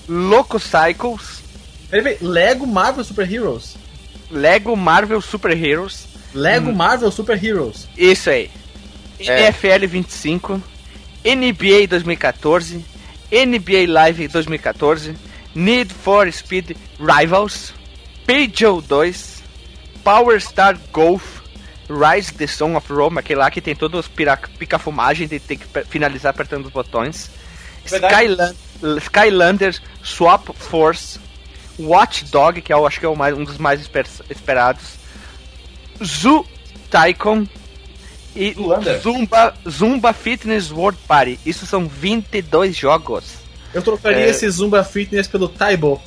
Loco 0.09 0.59
Cycles, 0.59 1.41
Peraí, 1.89 2.17
Lego 2.21 2.67
Marvel 2.67 3.03
Super 3.03 3.31
Heroes. 3.31 3.77
Lego 4.29 4.75
Marvel 4.75 5.21
Super 5.21 5.51
Heroes, 5.57 6.07
Lego 6.33 6.73
Marvel 6.73 7.11
Super 7.11 7.41
Heroes. 7.41 7.87
Isso 7.95 8.29
aí. 8.29 8.51
É. 9.19 9.43
NFL 9.47 9.87
25, 9.87 10.61
NBA 11.25 11.87
2014, 11.89 12.85
NBA 13.31 13.87
Live 13.91 14.27
2014, 14.27 15.15
Need 15.55 15.91
for 15.91 16.31
Speed 16.31 16.77
Rivals, 16.99 17.73
Peugeot 18.27 18.81
2, 18.81 19.43
Power 20.03 20.39
Star 20.39 20.77
Golf, 20.91 21.41
Rise 21.89 22.31
the 22.33 22.45
Song 22.47 22.75
of 22.75 22.91
Rome, 22.91 23.19
aquele 23.19 23.39
lá 23.39 23.49
que 23.49 23.61
tem 23.61 23.75
todos 23.75 24.01
os 24.01 24.07
pica-fumagem 24.57 25.27
de 25.27 25.39
ter 25.39 25.55
que 25.57 25.65
finalizar 25.85 26.29
apertando 26.31 26.65
os 26.67 26.71
botões. 26.71 27.29
Verdade. 27.85 28.13
Skyland, 28.13 28.55
Skylanders 29.01 29.81
Swap 30.03 30.49
Force, 30.55 31.19
Watch 31.79 32.25
Dog, 32.25 32.61
que 32.61 32.71
eu 32.73 32.85
acho 32.85 32.99
que 32.99 33.05
é 33.05 33.15
mais- 33.15 33.35
um 33.35 33.43
dos 33.43 33.57
mais 33.57 33.81
esper- 33.81 34.07
esperados, 34.29 34.95
Zoo 36.03 36.45
Tycoon 36.89 37.45
e. 38.35 38.55
Zumba, 39.01 39.53
Zumba 39.69 40.13
Fitness 40.13 40.71
World 40.71 40.97
Party. 41.07 41.39
Isso 41.45 41.65
são 41.65 41.87
22 41.87 42.75
jogos. 42.75 43.35
Eu 43.73 43.81
trocaria 43.81 44.25
É. 44.25 44.29
esse 44.29 44.49
Zumba 44.49 44.83
Fitness 44.83 45.27
pelo 45.27 45.47
Taibo. 45.49 46.01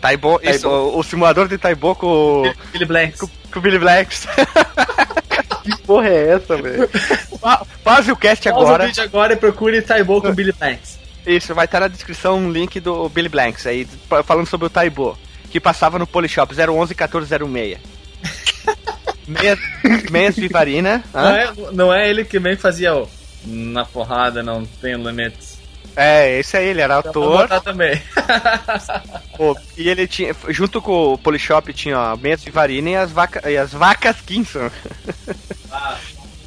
Taibo, 0.00 0.38
isso, 0.42 0.68
o, 0.68 0.98
o 0.98 1.02
simulador 1.02 1.48
de 1.48 1.56
Taibo 1.56 1.94
com, 1.94 2.06
o- 2.42 2.54
Billy 2.72 2.84
Blanks. 2.84 3.20
com, 3.20 3.28
com 3.52 3.58
o 3.58 3.62
Billy 3.62 3.78
Blacks. 3.78 4.26
Que 5.64 5.74
porra 5.78 6.08
é 6.08 6.32
essa, 6.34 6.56
velho? 6.60 6.86
Fa- 7.40 7.64
Faz 7.82 8.06
o 8.08 8.14
cast 8.14 8.44
Pausa 8.50 8.60
o 8.64 8.66
agora. 8.68 8.86
vídeo 8.86 9.02
agora 9.02 9.32
e 9.32 9.36
procure 9.36 9.80
Taibo 9.80 10.20
com 10.20 10.30
Billy 10.34 10.52
Blanks. 10.52 10.98
Isso, 11.26 11.54
vai 11.54 11.64
estar 11.64 11.80
na 11.80 11.88
descrição 11.88 12.36
um 12.36 12.52
link 12.52 12.78
do 12.80 13.08
Billy 13.08 13.30
Blanks 13.30 13.66
aí, 13.66 13.88
falando 14.26 14.46
sobre 14.46 14.66
o 14.66 14.70
Taibo, 14.70 15.16
que 15.50 15.58
passava 15.58 15.98
no 15.98 16.06
Polishop 16.06 16.52
011 16.54 16.92
1406. 16.94 17.78
Meias, 19.26 19.58
meias 20.10 20.36
Vivarina. 20.36 21.02
Não 21.12 21.28
é, 21.28 21.52
não 21.72 21.94
é 21.94 22.08
ele 22.08 22.24
que 22.24 22.38
que 22.38 22.56
fazia 22.56 22.94
o. 22.94 23.08
Na 23.46 23.84
porrada 23.84 24.42
não 24.42 24.64
tem 24.64 24.94
limites. 24.96 25.58
É, 25.96 26.38
esse 26.40 26.56
aí, 26.56 26.68
ele 26.68 26.80
era 26.80 27.00
botar 27.02 27.60
também. 27.60 28.00
pô, 29.36 29.56
e 29.76 29.88
ele 29.88 30.08
tinha, 30.08 30.34
junto 30.48 30.82
com 30.82 31.12
o 31.12 31.18
Polishop, 31.18 31.72
tinha 31.72 31.98
ó, 31.98 32.16
meias 32.16 32.42
Vivarina 32.42 32.90
e 32.90 32.96
as, 32.96 33.12
vaca, 33.12 33.48
e 33.48 33.56
as 33.56 33.72
vacas 33.72 34.20
Kinson. 34.20 34.70
Ah, 35.70 35.96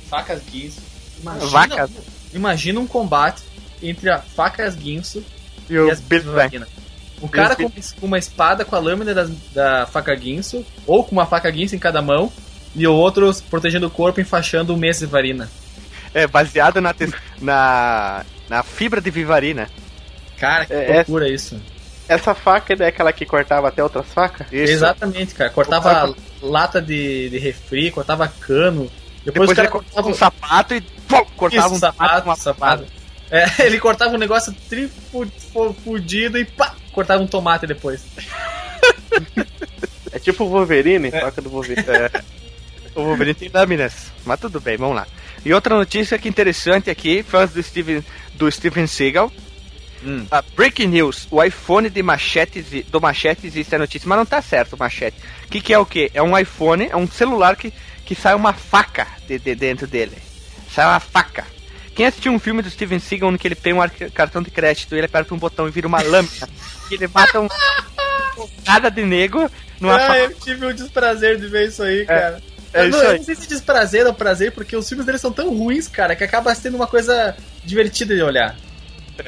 facas 0.09 0.41
guinso. 0.51 0.81
Imagina, 1.21 1.47
Vacas. 1.49 1.91
imagina 2.33 2.79
um 2.79 2.87
combate 2.87 3.41
entre 3.81 4.09
a 4.09 4.19
facas 4.19 4.75
guinso 4.75 5.23
E 5.69 5.73
e 5.73 5.79
o 5.79 5.91
as 5.91 5.99
Billy. 5.99 6.25
O 7.21 7.27
cara 7.27 7.55
com, 7.55 7.71
uma 8.01 8.19
espada 8.19 8.63
com 8.63 8.75
a 8.75 8.79
lâmina 8.79 9.13
das- 9.13 9.31
da 9.53 9.87
faca 9.87 10.13
guinso, 10.13 10.63
ou 10.85 11.03
com 11.03 11.13
uma 11.13 11.25
faca 11.25 11.49
guinso 11.49 11.75
em 11.75 11.79
cada 11.79 12.01
mão, 12.01 12.31
e 12.77 12.87
o 12.87 12.93
outro 12.93 13.33
protegendo 13.49 13.87
o 13.87 13.89
corpo 13.89 14.21
enfaixando 14.21 14.73
o 14.73 14.77
Messi 14.77 15.05
Varina. 15.05 15.49
É, 16.13 16.27
baseado 16.27 16.79
na, 16.79 16.95
na, 17.41 18.25
na 18.47 18.63
fibra 18.63 19.01
de 19.01 19.09
Vivari, 19.09 19.53
né? 19.53 19.67
Cara, 20.39 20.65
que 20.65 20.73
É, 20.73 20.97
loucura 20.97 21.27
isso. 21.27 21.59
Essa 22.07 22.33
faca 22.33 22.73
é 22.79 22.87
aquela 22.87 23.11
que 23.11 23.25
cortava 23.25 23.67
até 23.67 23.83
outras 23.83 24.05
facas? 24.13 24.47
Isso. 24.51 24.71
Exatamente, 24.71 25.33
cara. 25.33 25.49
Cortava 25.49 26.15
lata 26.41 26.81
de, 26.81 27.29
de 27.29 27.37
refri, 27.37 27.91
cortava 27.91 28.27
cano. 28.27 28.89
Depois, 29.25 29.49
Depois 29.49 29.49
o 29.49 29.51
ele 29.51 29.55
cara 29.55 29.69
cortava 29.69 30.07
um 30.07 30.13
sapato 30.13 30.73
e 30.75 30.81
pum, 30.81 31.25
cortava 31.35 31.65
Isso, 31.65 31.75
um 31.75 31.79
sapato, 31.79 32.27
uma 32.29 32.35
sapato. 32.35 32.85
É, 33.29 33.45
ele 33.65 33.79
cortava 33.79 34.15
um 34.15 34.19
negócio 34.19 34.55
trifudido 34.69 36.37
e 36.37 36.45
pá, 36.45 36.75
cortava 36.93 37.21
um 37.21 37.27
tomate 37.27 37.65
depois. 37.65 38.05
É 40.09 40.19
tipo 40.19 40.45
o 40.45 40.49
Wolverine, 40.49 41.11
faca 41.11 41.41
do 41.41 41.49
Wolverine. 41.49 41.85
O 42.97 43.03
Wolverine 43.03 43.35
tem 43.35 43.49
lâminas, 43.53 44.11
mas 44.25 44.39
tudo 44.39 44.59
bem, 44.59 44.75
vamos 44.77 44.95
lá. 44.95 45.05
E 45.45 45.53
outra 45.53 45.75
notícia 45.75 46.17
que 46.17 46.27
interessante 46.27 46.89
aqui, 46.89 47.21
fãs 47.23 47.51
do 47.51 47.61
Steven, 47.61 48.03
do 48.33 48.51
Steven 48.51 48.87
Seagal. 48.87 49.31
Hum. 50.03 50.25
A 50.29 50.41
Breaking 50.41 50.87
News, 50.87 51.27
o 51.31 51.43
iPhone 51.43 51.89
de 51.89 52.03
machete, 52.03 52.59
exi- 52.59 52.83
do 52.89 52.99
machete 53.01 53.47
existe 53.47 53.73
a 53.75 53.79
notícia, 53.79 54.07
mas 54.07 54.17
não 54.17 54.25
tá 54.25 54.41
certo 54.41 54.73
o 54.73 54.77
machete. 54.79 55.17
O 55.45 55.47
que, 55.49 55.61
que 55.61 55.73
é 55.73 55.79
o 55.79 55.85
que? 55.85 56.11
É 56.13 56.21
um 56.21 56.37
iPhone, 56.37 56.87
é 56.89 56.95
um 56.95 57.07
celular 57.07 57.55
que, 57.55 57.71
que 58.05 58.13
sai 58.15 58.33
uma 58.35 58.53
faca 58.53 59.07
de, 59.27 59.39
de 59.39 59.55
dentro 59.55 59.87
dele. 59.87 60.17
Sai 60.73 60.85
uma 60.85 60.99
faca. 60.99 61.45
Quem 61.95 62.05
assistiu 62.05 62.31
um 62.31 62.39
filme 62.39 62.61
do 62.61 62.69
Steven 62.69 62.99
Seagal 62.99 63.35
que 63.37 63.47
ele 63.47 63.55
tem 63.55 63.73
um 63.73 63.81
ar- 63.81 63.89
cartão 64.13 64.41
de 64.43 64.51
crédito 64.51 64.93
e 64.93 64.97
ele 64.99 65.05
aperta 65.05 65.33
um 65.33 65.37
botão 65.39 65.67
e 65.67 65.71
vira 65.71 65.87
uma 65.87 66.01
lâmina, 66.01 66.47
e 66.91 66.93
ele 66.95 67.07
mata 67.07 67.39
um 67.39 67.47
cada 68.65 68.89
de 68.89 69.03
nego 69.03 69.49
numa 69.79 69.95
Ah, 69.95 69.99
faca. 70.07 70.17
eu 70.19 70.33
tive 70.39 70.65
o 70.65 70.73
desprazer 70.73 71.37
de 71.39 71.47
ver 71.47 71.67
isso 71.69 71.81
aí, 71.83 72.05
cara. 72.05 72.41
É 72.73 72.81
Eu 72.83 72.89
isso 72.89 72.97
não, 72.97 73.03
eu 73.05 73.11
aí. 73.11 73.17
não 73.17 73.23
sei 73.25 73.35
se 73.35 73.47
desprazer 73.47 74.05
ou 74.07 74.13
prazer, 74.13 74.51
porque 74.51 74.75
os 74.75 74.87
filmes 74.87 75.05
deles 75.05 75.21
são 75.21 75.31
tão 75.31 75.55
ruins, 75.55 75.87
cara, 75.87 76.15
que 76.15 76.23
acaba 76.23 76.53
sendo 76.55 76.75
uma 76.75 76.87
coisa 76.87 77.35
divertida 77.63 78.15
de 78.15 78.21
olhar. 78.21 78.55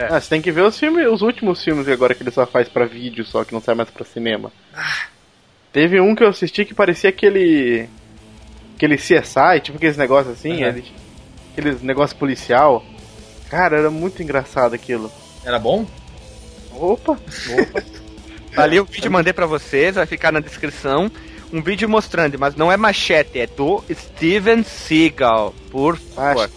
Ah, 0.09 0.19
você 0.21 0.29
tem 0.29 0.41
que 0.41 0.51
ver 0.51 0.61
os 0.63 0.77
filmes, 0.77 1.07
os 1.07 1.21
últimos 1.21 1.63
filmes 1.63 1.87
agora 1.87 2.13
que 2.13 2.21
ele 2.21 2.29
só 2.31 2.45
faz 2.45 2.69
pra 2.69 2.85
vídeo, 2.85 3.25
só 3.25 3.43
que 3.43 3.53
não 3.53 3.61
sai 3.61 3.73
mais 3.75 3.89
pra 3.89 4.05
cinema. 4.05 4.51
Teve 5.73 5.99
um 5.99 6.15
que 6.15 6.23
eu 6.23 6.27
assisti 6.29 6.65
que 6.65 6.73
parecia 6.73 7.09
aquele. 7.09 7.87
aquele 8.75 8.97
CSI, 8.97 9.59
tipo 9.61 9.77
aqueles 9.77 9.97
negócios 9.97 10.37
assim, 10.37 10.63
ele- 10.63 10.83
aqueles 11.51 11.81
negócios 11.81 12.17
policial. 12.17 12.83
Cara, 13.49 13.77
era 13.79 13.89
muito 13.89 14.21
engraçado 14.21 14.73
aquilo. 14.75 15.11
Era 15.43 15.57
bom? 15.57 15.87
Opa, 16.71 17.13
opa. 17.13 17.83
Ali 18.57 18.79
o 18.79 18.85
vídeo 18.85 19.11
mandei 19.11 19.31
pra 19.33 19.45
vocês, 19.45 19.95
vai 19.95 20.05
ficar 20.05 20.31
na 20.31 20.39
descrição. 20.39 21.11
Um 21.51 21.61
vídeo 21.61 21.89
mostrando, 21.89 22.37
mas 22.37 22.55
não 22.55 22.71
é 22.71 22.77
machete, 22.77 23.39
é 23.39 23.47
do 23.47 23.83
Steven 23.91 24.63
Seagal, 24.63 25.53
por 25.71 25.97
favor. 25.97 26.43
Acho- 26.45 26.53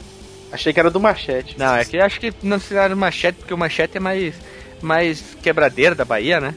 achei 0.53 0.73
que 0.73 0.81
era 0.81 0.91
do 0.91 1.01
Machete. 1.01 1.59
Não, 1.59 1.75
é 1.77 1.85
que 1.85 1.99
acho 1.99 2.21
que 2.21 2.33
não 2.43 2.59
será 2.61 2.95
machete, 2.95 3.37
porque 3.37 3.55
o 3.55 3.59
machete 3.59 3.97
é 3.97 4.01
mais, 4.01 4.35
mais 4.83 5.35
quebradeira 5.43 5.95
da 5.95 6.05
Bahia, 6.05 6.41
né? 6.41 6.55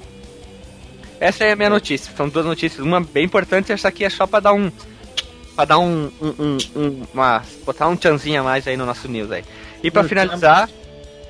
Essa 1.20 1.46
é 1.46 1.54
a 1.54 1.56
minha 1.56 1.70
notícia. 1.70 2.12
São 2.16 2.28
duas 2.28 2.46
notícias, 2.46 2.86
uma 2.86 3.00
bem 3.00 3.24
importante, 3.24 3.72
essa 3.72 3.88
aqui 3.88 4.04
é 4.04 4.10
só 4.10 4.28
pra 4.28 4.42
dar 4.42 4.54
um. 4.54 4.70
Pra 5.56 5.64
dar 5.64 5.80
um. 5.80 6.12
um, 6.22 6.34
um, 6.38 6.58
um- 6.76 7.04
uma, 7.14 7.42
botar 7.66 7.88
um 7.88 7.96
tchanzinho 7.96 8.42
a 8.42 8.44
mais 8.44 8.68
aí 8.68 8.76
no 8.76 8.86
nosso 8.86 9.08
news 9.08 9.32
aí. 9.32 9.46
E 9.82 9.90
pra 9.90 10.02
finalizar. 10.10 10.70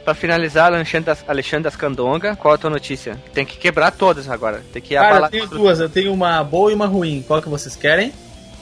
Pra 0.06 0.14
finalizar, 0.14 0.72
Alexandre 0.72 1.06
das, 1.08 1.26
Alexandre 1.28 1.64
das 1.64 1.76
Candonga, 1.76 2.36
qual 2.36 2.54
a 2.54 2.58
tua 2.60 2.70
notícia? 2.70 3.20
Tem 3.34 3.44
que 3.44 3.58
quebrar 3.58 3.90
todas 3.92 4.30
agora. 4.30 4.64
Tem 4.72 4.80
que 4.82 4.94
Cara, 4.94 5.06
eu 5.08 5.12
abalar 5.12 5.30
tenho 5.32 5.44
tudo. 5.48 5.58
duas. 5.58 5.80
Eu 5.80 5.90
tenho 5.90 6.14
uma 6.14 6.44
boa 6.44 6.72
e 6.72 6.76
uma 6.76 6.86
ruim. 6.86 7.24
Qual 7.26 7.42
que 7.42 7.50
vocês 7.50 7.76
querem? 7.76 8.14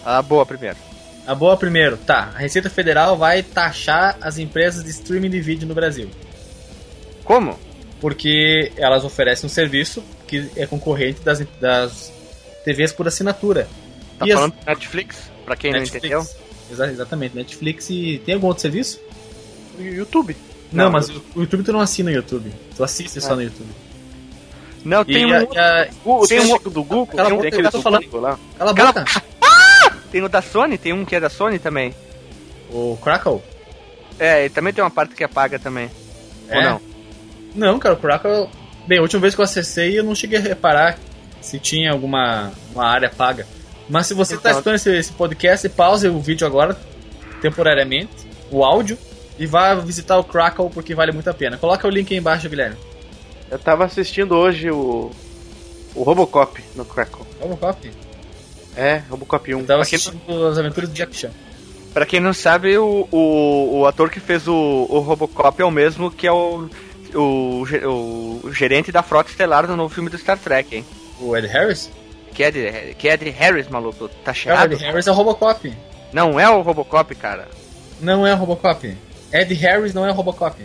A 0.05 0.21
boa 0.21 0.45
primeiro. 0.45 0.77
A 1.27 1.35
boa 1.35 1.57
primeiro. 1.57 1.97
Tá, 1.97 2.31
a 2.33 2.37
Receita 2.39 2.69
Federal 2.69 3.17
vai 3.17 3.43
taxar 3.43 4.17
as 4.21 4.37
empresas 4.37 4.83
de 4.85 4.89
streaming 4.91 5.29
de 5.29 5.41
vídeo 5.41 5.67
no 5.67 5.73
Brasil. 5.75 6.09
Como? 7.25 7.59
Porque 7.99 8.71
elas 8.77 9.03
oferecem 9.03 9.45
um 9.45 9.49
serviço 9.49 10.01
que 10.27 10.49
é 10.55 10.65
concorrente 10.65 11.21
das, 11.21 11.41
das 11.59 12.11
TVs 12.63 12.93
por 12.93 13.05
assinatura. 13.07 13.67
Tá 14.17 14.25
E 14.25 14.31
as- 14.31 14.35
falando 14.35 14.53
de 14.53 14.65
Netflix? 14.65 15.29
Pra 15.45 15.55
quem 15.57 15.71
não 15.73 15.83
entendeu? 15.83 16.25
Exa- 16.71 16.87
exatamente, 16.89 17.35
Netflix 17.35 17.89
e. 17.89 18.21
Tem 18.25 18.35
algum 18.35 18.47
outro 18.47 18.61
serviço? 18.61 18.99
YouTube. 19.77 20.35
Não, 20.73 20.85
Não, 20.85 20.91
mas 20.91 21.09
o 21.09 21.21
YouTube 21.35 21.63
tu 21.63 21.71
não 21.71 21.79
assina 21.79 22.09
o 22.09 22.13
YouTube. 22.13 22.51
Tu 22.75 22.83
assiste 22.83 23.21
só 23.21 23.35
no 23.35 23.43
YouTube. 23.43 23.69
Não, 24.83 25.01
E 25.03 25.05
tem 25.05 25.23
a- 25.33 25.39
um. 25.39 25.53
e 25.53 25.57
a- 25.57 25.87
O, 26.03 26.27
Tem 26.27 26.39
um- 26.41 26.57
do 26.57 26.71
Google, 26.83 27.07
Cala 27.07 27.21
a 27.21 27.25
tem 27.25 27.35
boca, 27.35 27.47
aquele 27.47 27.67
eu 27.67 27.71
tô 27.71 27.77
do 27.77 27.83
falando. 27.83 28.03
Google 28.03 28.21
lá. 28.21 28.39
Cala 28.57 28.71
a 28.71 28.73
Cala- 28.73 28.91
boca! 28.93 29.05
Tem 30.11 30.21
o 30.21 30.29
da 30.29 30.41
Sony, 30.41 30.77
tem 30.77 30.93
um 30.93 31.05
que 31.05 31.15
é 31.15 31.19
da 31.19 31.29
Sony 31.29 31.57
também. 31.57 31.93
O 32.69 32.97
Crackle? 33.01 33.41
É, 34.19 34.45
e 34.45 34.49
também 34.49 34.71
tem 34.73 34.83
uma 34.83 34.91
parte 34.91 35.15
que 35.15 35.23
é 35.23 35.27
paga 35.27 35.57
também. 35.57 35.89
Ou 36.49 36.55
É? 36.55 36.63
não? 36.63 36.81
Não, 37.55 37.79
cara, 37.79 37.95
o 37.95 37.97
Crackle. 37.97 38.47
Bem, 38.87 38.99
a 38.99 39.01
última 39.01 39.21
vez 39.21 39.33
que 39.33 39.41
eu 39.41 39.45
acessei 39.45 39.97
eu 39.97 40.03
não 40.03 40.13
cheguei 40.13 40.37
a 40.37 40.41
reparar 40.41 40.99
se 41.41 41.57
tinha 41.59 41.91
alguma 41.91 42.51
uma 42.75 42.85
área 42.85 43.09
paga. 43.09 43.47
Mas 43.89 44.05
se 44.07 44.13
você 44.13 44.35
está 44.35 44.51
escutando 44.51 44.75
esse, 44.75 44.95
esse 44.95 45.11
podcast, 45.13 45.67
pause 45.69 46.07
o 46.07 46.19
vídeo 46.19 46.45
agora, 46.45 46.77
temporariamente, 47.41 48.11
o 48.51 48.63
áudio, 48.63 48.97
e 49.37 49.45
vá 49.45 49.73
visitar 49.75 50.17
o 50.17 50.23
Crackle 50.23 50.69
porque 50.69 50.95
vale 50.95 51.11
muito 51.11 51.29
a 51.29 51.33
pena. 51.33 51.57
Coloca 51.57 51.87
o 51.87 51.91
link 51.91 52.11
aí 52.13 52.19
embaixo, 52.19 52.49
Guilherme. 52.49 52.77
Eu 53.49 53.59
tava 53.59 53.85
assistindo 53.85 54.35
hoje 54.35 54.69
o. 54.71 55.11
O 55.95 56.01
Robocop 56.01 56.59
no 56.75 56.83
Crackle. 56.83 57.23
Copy. 57.59 57.91
É, 58.75 59.03
Robocop 59.09 59.53
1. 59.53 59.59
Eu 59.59 59.65
tava 59.65 59.85
quem 59.85 59.95
assistindo 59.97 60.47
as 60.47 60.57
aventuras 60.57 60.89
do 60.89 60.95
Jack 60.95 61.15
Chan. 61.15 61.29
Pra 61.93 62.05
quem 62.05 62.19
não 62.19 62.33
sabe, 62.33 62.75
o, 62.79 63.07
o, 63.11 63.79
o 63.79 63.85
ator 63.85 64.09
que 64.09 64.19
fez 64.19 64.47
o, 64.47 64.87
o 64.89 64.99
Robocop 64.99 65.61
é 65.61 65.65
o 65.65 65.69
mesmo 65.69 66.09
que 66.09 66.25
é 66.25 66.31
o, 66.31 66.67
o, 67.13 67.63
o 68.43 68.51
gerente 68.51 68.91
da 68.91 69.03
Frota 69.03 69.29
Estelar 69.29 69.67
do 69.67 69.77
novo 69.77 69.93
filme 69.93 70.09
do 70.09 70.17
Star 70.17 70.39
Trek, 70.39 70.77
hein? 70.77 70.85
O 71.21 71.37
Ed 71.37 71.45
Harris? 71.47 71.91
Que 72.33 72.43
é 72.43 72.49
de, 72.51 72.95
que 72.95 73.07
é 73.07 73.15
de 73.15 73.29
Harris, 73.29 73.67
maluco. 73.67 74.09
Tá 74.23 74.31
É, 74.31 74.31
o 74.31 74.35
cheirado? 74.35 74.73
Ed 74.73 74.83
Harris 74.83 75.05
é 75.05 75.11
o 75.11 75.13
Robocop. 75.13 75.71
Não 76.11 76.39
é 76.39 76.49
o 76.49 76.61
Robocop, 76.61 77.13
cara. 77.13 77.47
Não 78.01 78.25
é 78.25 78.33
o 78.33 78.37
Robocop. 78.37 78.97
Ed 79.33 79.53
Harris 79.55 79.93
não 79.93 80.05
é 80.05 80.11
o 80.11 80.13
Robocop. 80.13 80.55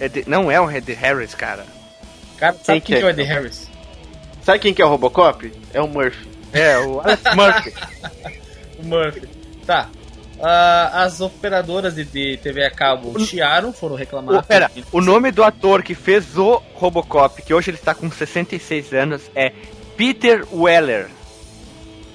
É 0.00 0.08
de- 0.08 0.24
não 0.28 0.50
é 0.50 0.60
o 0.60 0.70
Ed 0.70 0.92
Harris, 0.94 1.34
cara. 1.34 1.64
Cara, 2.38 2.56
sabe 2.62 2.80
Quem 2.80 2.80
quem, 2.80 2.96
que 2.96 3.00
que 3.00 3.02
é 3.02 3.06
o 3.06 3.08
é? 3.08 3.12
Ed 3.12 3.22
Harris? 3.22 3.68
Sabe 4.42 4.58
quem 4.58 4.74
que 4.74 4.82
é 4.82 4.84
o 4.84 4.88
Robocop? 4.88 5.52
É 5.72 5.80
o 5.80 5.88
Murphy. 5.88 6.28
É, 6.52 6.78
o 6.78 7.00
Alex 7.00 7.22
Murphy. 7.34 7.72
O 8.78 8.82
Murphy. 8.84 9.28
Tá. 9.66 9.88
Ah, 10.42 11.04
as 11.04 11.20
operadoras 11.20 11.94
de, 11.94 12.04
de 12.04 12.36
TV 12.38 12.64
a 12.64 12.70
cabo 12.70 13.18
chiaram, 13.24 13.72
foram 13.72 13.94
reclamar. 13.94 14.36
O, 14.40 14.42
pera, 14.42 14.70
o 14.92 15.00
nome 15.00 15.30
do 15.30 15.42
ator 15.44 15.82
que 15.82 15.94
fez 15.94 16.36
o 16.36 16.60
Robocop, 16.74 17.40
que 17.40 17.54
hoje 17.54 17.70
ele 17.70 17.78
está 17.78 17.94
com 17.94 18.10
66 18.10 18.92
anos, 18.92 19.22
é 19.34 19.52
Peter 19.96 20.44
Weller. 20.52 21.08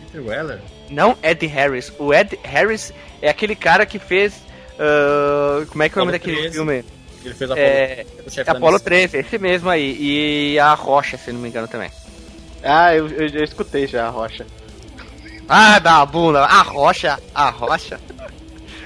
Peter 0.06 0.22
Weller? 0.28 0.60
Não 0.90 1.18
Ed 1.24 1.46
Harris. 1.48 1.92
O 1.98 2.14
Ed 2.14 2.38
Harris 2.44 2.94
é 3.22 3.30
aquele 3.30 3.56
cara 3.56 3.86
que 3.86 3.98
fez. 4.00 4.34
Ah, 4.80 5.66
como 5.68 5.84
é 5.84 5.90
que 5.90 5.98
é 5.98 6.02
o 6.02 6.06
nome 6.06 6.12
daquele 6.18 6.38
13. 6.38 6.54
filme? 6.56 6.86
Ele 7.24 7.34
fez 7.34 7.52
Apollo, 7.52 7.68
É, 7.68 8.06
o 8.26 8.32
chefe 8.32 8.44
da 8.46 8.52
Apollo 8.54 8.74
missão. 8.74 8.86
13, 8.86 9.18
esse 9.18 9.38
mesmo 9.38 9.70
aí. 9.70 9.98
E 10.00 10.60
a 10.60 10.74
Rocha, 10.74 11.18
se 11.18 11.32
não 11.32 11.40
me 11.42 11.50
engano 11.50 11.68
também. 11.68 11.92
Ah, 12.64 12.96
eu, 12.96 13.08
eu 13.10 13.28
já 13.28 13.44
escutei 13.44 13.88
já 13.88 14.08
a 14.08 14.10
rocha. 14.10 14.46
Ah, 15.48 15.80
da 15.80 16.06
bunda. 16.06 16.42
A 16.44 16.62
Rocha, 16.62 17.18
a 17.34 17.50
Rocha. 17.50 18.00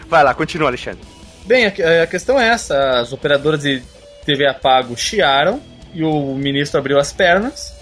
Vai 0.07 0.23
lá, 0.23 0.33
continua, 0.33 0.69
Alexandre. 0.69 1.01
Bem, 1.45 1.65
a, 1.65 2.03
a 2.03 2.07
questão 2.07 2.39
é 2.39 2.47
essa: 2.47 2.99
as 2.99 3.11
operadoras 3.11 3.61
de 3.61 3.81
TV 4.25 4.47
a 4.47 4.53
pago 4.53 4.95
chiaram 4.95 5.61
e 5.93 6.03
o 6.03 6.35
ministro 6.35 6.79
abriu 6.79 6.99
as 6.99 7.11
pernas 7.11 7.73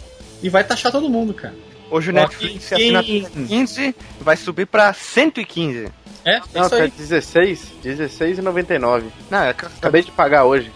e 0.41 0.49
vai 0.49 0.63
taxar 0.63 0.91
todo 0.91 1.09
mundo, 1.09 1.33
cara. 1.33 1.53
Hoje 1.89 2.09
o 2.09 2.13
Netflix 2.13 2.71
assina 2.71 3.03
15, 3.03 3.95
vai 4.21 4.37
subir 4.37 4.65
pra 4.65 4.93
115. 4.93 5.89
É, 6.25 6.35
é 6.35 6.41
Não, 6.53 6.61
isso 6.61 6.69
tá 6.69 6.75
aí. 6.83 6.91
16, 6.91 7.73
16,99. 7.83 9.05
Não, 9.29 9.43
é 9.43 9.53
que- 9.53 9.65
Acabei 9.65 10.03
de 10.03 10.11
pagar 10.11 10.43
hoje. 10.45 10.71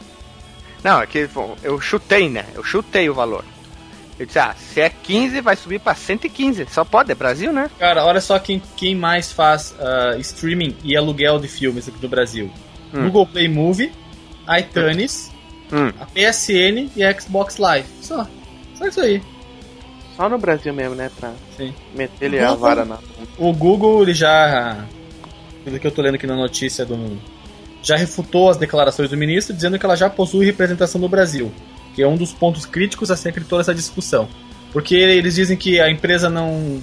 Não, 0.84 1.02
é 1.02 1.08
que 1.08 1.28
eu 1.64 1.80
chutei, 1.82 2.30
né? 2.30 2.46
Eu 2.54 2.64
chutei 2.64 3.10
o 3.10 3.14
valor. 3.14 3.44
Eu 4.18 4.26
disse, 4.26 4.40
ah, 4.40 4.56
se 4.58 4.80
é 4.80 4.90
15, 4.90 5.42
vai 5.42 5.56
subir 5.56 5.80
pra 5.80 5.94
115. 5.94 6.66
Só 6.72 6.86
pode, 6.86 7.12
é 7.12 7.16
Brasil, 7.16 7.52
né? 7.52 7.70
Cara, 7.78 8.06
olha 8.06 8.22
só 8.22 8.40
quem, 8.40 8.62
quem 8.78 8.96
mais 8.96 9.32
faz 9.32 9.76
ah, 9.80 10.16
streaming 10.20 10.76
e 10.84 10.96
aluguel 10.96 11.38
de 11.40 11.48
filmes 11.48 11.88
aqui 11.88 11.98
no 12.02 12.08
Brasil: 12.08 12.50
Hum. 12.94 13.04
Google 13.06 13.28
Play 13.28 13.48
Movie, 13.50 13.92
iTunes, 14.58 15.32
Hum. 15.72 15.92
a 16.00 16.06
PSN 16.06 16.90
e 16.96 17.04
a 17.04 17.20
Xbox 17.20 17.58
Live. 17.58 17.88
Só. 18.02 18.26
Só 18.76 18.86
isso 18.88 19.02
aí. 19.02 19.22
Só 20.16 20.30
no 20.30 20.38
Brasil 20.38 20.74
mesmo, 20.74 20.96
né? 20.96 21.12
Pra 21.20 21.34
Sim. 21.58 21.74
meter 21.94 22.26
ele 22.28 22.40
a 22.40 22.54
vara 22.54 22.86
na. 22.86 23.00
O 23.38 23.52
Google, 23.52 24.02
ele 24.04 24.14
já. 24.14 24.86
Pelo 25.66 25.80
que 25.80 25.88
eu 25.88 25.92
tô 25.92 26.02
lendo 26.04 26.16
aqui 26.16 26.28
na 26.28 26.36
notícia 26.36 26.86
do. 26.86 27.20
Já 27.82 27.98
refutou 27.98 28.50
as 28.50 28.58
declarações 28.58 29.10
do 29.10 29.18
ministro, 29.18 29.54
dizendo 29.54 29.78
que 29.78 29.86
ela 29.86 29.96
já 29.96 30.10
possui 30.10 30.46
representação 30.46 31.02
no 31.02 31.10
Brasil. 31.10 31.52
Que 31.96 32.04
é 32.04 32.08
um 32.08 32.16
dos 32.16 32.32
pontos 32.32 32.66
críticos 32.66 33.10
a 33.10 33.18
sempre 33.18 33.44
toda 33.44 33.62
essa 33.62 33.74
discussão. 33.74 34.30
Porque 34.72 34.96
eles 34.96 35.36
dizem 35.36 35.58
que 35.58 35.80
a 35.80 35.90
empresa 35.90 36.30
não. 36.30 36.82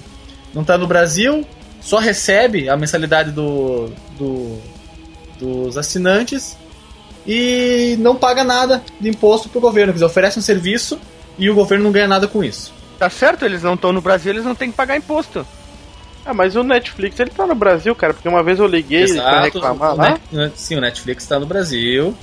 não 0.53 0.63
tá 0.63 0.77
no 0.77 0.85
Brasil, 0.85 1.47
só 1.81 1.97
recebe 1.97 2.67
a 2.67 2.75
mensalidade 2.75 3.31
do. 3.31 3.89
do. 4.19 4.59
dos 5.39 5.77
assinantes 5.77 6.57
e 7.25 7.95
não 7.99 8.15
paga 8.15 8.43
nada 8.43 8.83
de 8.99 9.09
imposto 9.09 9.47
pro 9.47 9.61
governo. 9.61 9.93
Quer 9.93 9.97
dizer, 9.97 10.05
oferece 10.05 10.39
um 10.39 10.41
serviço 10.41 10.99
e 11.37 11.49
o 11.49 11.55
governo 11.55 11.85
não 11.85 11.91
ganha 11.91 12.07
nada 12.07 12.27
com 12.27 12.43
isso. 12.43 12.73
Tá 12.99 13.09
certo, 13.09 13.45
eles 13.45 13.63
não 13.63 13.73
estão 13.73 13.91
no 13.91 14.01
Brasil, 14.01 14.31
eles 14.31 14.45
não 14.45 14.55
têm 14.55 14.71
que 14.71 14.77
pagar 14.77 14.97
imposto. 14.97 15.45
Ah, 16.25 16.33
mas 16.33 16.55
o 16.55 16.63
Netflix 16.63 17.19
ele 17.19 17.29
tá 17.31 17.45
no 17.45 17.55
Brasil, 17.55 17.93
cara, 17.95 18.13
porque 18.13 18.27
uma 18.29 18.41
vez 18.43 18.57
eu 18.59 18.65
liguei 18.67 19.13
pra 19.13 19.41
reclamar 19.41 19.93
o 19.93 19.97
lá. 19.97 20.19
Net- 20.31 20.53
sim, 20.55 20.77
o 20.77 20.81
Netflix 20.81 21.25
tá 21.27 21.37
no 21.39 21.45
Brasil. 21.45 22.15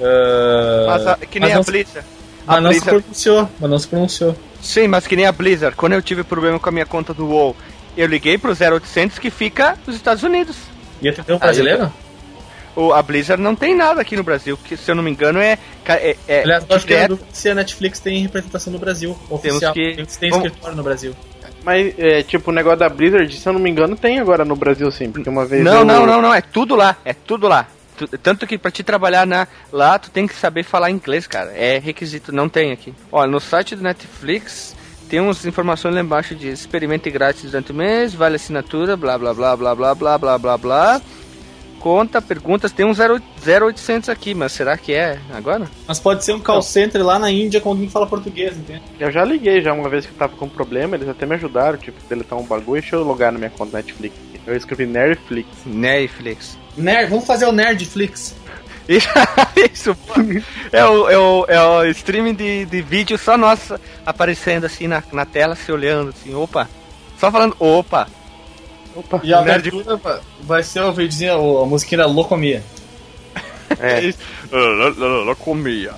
Ah, 0.00 0.84
Mas 0.86 1.06
a- 1.06 1.16
que 1.16 1.38
nem 1.40 1.48
mas 1.48 1.52
a 1.52 1.56
não- 1.56 1.64
Blizzard. 1.64 2.06
Mas 2.46 2.56
A 2.56 2.60
não 2.62 2.72
se 2.72 2.80
pronunciou, 2.80 3.48
mas 3.60 3.70
não 3.70 3.78
se 3.78 3.88
pronunciou. 3.88 4.36
Sim, 4.62 4.88
mas 4.88 5.06
que 5.06 5.14
nem 5.14 5.26
a 5.26 5.32
Blizzard. 5.32 5.76
Quando 5.76 5.92
eu 5.92 6.00
tive 6.02 6.24
problema 6.24 6.58
com 6.58 6.68
a 6.68 6.72
minha 6.72 6.86
conta 6.86 7.12
do 7.12 7.26
WoW, 7.26 7.54
eu 7.96 8.06
liguei 8.06 8.38
pro 8.38 8.54
0800 8.54 9.18
que 9.18 9.30
fica 9.30 9.76
nos 9.86 9.94
Estados 9.94 10.22
Unidos. 10.22 10.56
E 11.02 11.08
atendeu 11.08 11.36
um 11.36 11.38
brasileiro? 11.38 11.92
O, 12.74 12.92
a 12.94 13.02
Blizzard 13.02 13.42
não 13.42 13.54
tem 13.54 13.74
nada 13.74 14.00
aqui 14.00 14.16
no 14.16 14.22
Brasil, 14.22 14.56
que 14.64 14.76
se 14.76 14.90
eu 14.90 14.94
não 14.94 15.02
me 15.02 15.10
engano 15.10 15.38
é. 15.40 15.58
é, 15.86 16.16
é 16.26 16.42
Aliás, 16.42 16.64
eu 16.68 16.76
acho 16.76 16.86
que 16.86 16.94
é 16.94 17.08
se 17.32 17.50
a 17.50 17.54
Netflix 17.54 17.98
tem 18.00 18.22
representação 18.22 18.72
no 18.72 18.78
Brasil. 18.78 19.18
Oficial. 19.28 19.74
que- 19.74 19.94
Tem, 19.96 20.04
tem 20.06 20.30
Vamos- 20.30 20.46
escritório 20.46 20.76
no 20.76 20.82
Brasil. 20.82 21.14
Mas, 21.64 21.94
é, 21.98 22.22
tipo, 22.22 22.50
o 22.50 22.54
negócio 22.54 22.78
da 22.78 22.88
Blizzard, 22.88 23.34
se 23.36 23.46
eu 23.46 23.52
não 23.52 23.60
me 23.60 23.68
engano, 23.70 23.96
tem 23.96 24.18
agora 24.18 24.44
no 24.44 24.56
Brasil 24.56 24.90
sim, 24.90 25.10
porque 25.10 25.28
uma 25.28 25.44
vez 25.44 25.62
Não, 25.64 25.80
eu... 25.80 25.84
não, 25.84 26.06
não, 26.06 26.22
não, 26.22 26.32
é 26.34 26.40
tudo 26.40 26.74
lá, 26.74 26.96
é 27.04 27.12
tudo 27.12 27.46
lá. 27.48 27.66
Tu- 27.96 28.06
Tanto 28.18 28.46
que 28.46 28.56
pra 28.56 28.70
te 28.70 28.82
trabalhar 28.82 29.26
na, 29.26 29.46
lá, 29.72 29.98
tu 29.98 30.10
tem 30.10 30.26
que 30.26 30.34
saber 30.34 30.62
falar 30.62 30.90
inglês, 30.90 31.26
cara. 31.26 31.50
É 31.54 31.78
requisito, 31.78 32.32
não 32.32 32.48
tem 32.48 32.72
aqui. 32.72 32.94
Olha, 33.10 33.30
no 33.30 33.40
site 33.40 33.74
do 33.74 33.82
Netflix 33.82 34.74
tem 35.10 35.20
umas 35.20 35.44
informações 35.44 35.94
lá 35.94 36.00
embaixo 36.00 36.34
de 36.34 36.48
experimente 36.48 37.10
grátis 37.10 37.50
durante 37.50 37.72
o 37.72 37.74
mês, 37.74 38.14
vale 38.14 38.36
assinatura, 38.36 38.96
blá 38.96 39.18
blá 39.18 39.34
blá 39.34 39.56
blá 39.56 39.74
blá 39.74 39.94
blá 39.94 40.18
blá 40.18 40.38
blá 40.38 40.58
blá. 40.58 41.00
Conta, 41.80 42.20
perguntas, 42.20 42.72
tem 42.72 42.84
um 42.84 42.92
0, 42.92 43.22
0800 43.46 44.08
aqui, 44.08 44.34
mas 44.34 44.52
será 44.52 44.76
que 44.76 44.92
é 44.92 45.18
agora? 45.32 45.68
Mas 45.86 46.00
pode 46.00 46.24
ser 46.24 46.32
um 46.32 46.40
call 46.40 46.60
center 46.60 47.04
lá 47.04 47.18
na 47.18 47.30
Índia 47.30 47.60
com 47.60 47.70
alguém 47.70 47.86
que 47.86 47.92
fala 47.92 48.06
português, 48.06 48.56
entende? 48.56 48.82
Eu 48.98 49.10
já 49.10 49.24
liguei 49.24 49.62
já 49.62 49.72
uma 49.72 49.88
vez 49.88 50.04
que 50.04 50.12
eu 50.12 50.16
tava 50.16 50.36
com 50.36 50.48
problema, 50.48 50.96
eles 50.96 51.08
até 51.08 51.24
me 51.24 51.34
ajudaram, 51.34 51.78
tipo, 51.78 51.98
deletar 52.08 52.38
um 52.38 52.44
bagulho, 52.44 52.80
deixa 52.80 52.96
eu 52.96 53.04
logar 53.04 53.32
na 53.32 53.38
minha 53.38 53.50
conta 53.50 53.76
Netflix. 53.76 54.14
Eu 54.46 54.56
escrevi 54.56 54.86
Netflix. 54.86 55.48
Netflix. 55.66 56.58
Nerd, 56.76 57.10
vamos 57.10 57.26
fazer 57.26 57.46
o 57.46 57.52
Nerdflix. 57.52 58.34
Isso, 58.88 59.08
isso 59.70 59.94
pô. 59.94 60.14
é, 60.72 60.82
o, 60.82 61.10
é, 61.10 61.18
o, 61.18 61.44
é 61.46 61.60
o 61.60 61.84
streaming 61.90 62.32
de, 62.32 62.64
de 62.64 62.80
vídeo 62.80 63.18
só 63.18 63.36
nossa 63.36 63.78
aparecendo 64.06 64.64
assim 64.64 64.88
na, 64.88 65.02
na 65.12 65.26
tela, 65.26 65.54
se 65.54 65.70
olhando 65.70 66.08
assim, 66.08 66.34
opa. 66.34 66.66
Só 67.18 67.30
falando, 67.30 67.54
opa. 67.58 68.08
Opa, 68.98 69.20
E 69.22 69.32
a 69.32 69.40
Nerd- 69.42 69.68
abertura 69.68 69.96
va- 69.96 70.20
vai 70.40 70.62
ser 70.62 70.80
o 70.82 70.92
videozinho, 70.92 71.58
a 71.62 71.66
musiquinha 71.66 71.98
da 71.98 72.06
Locomia. 72.06 72.62
é. 73.78 74.12
Locomia. 74.50 75.92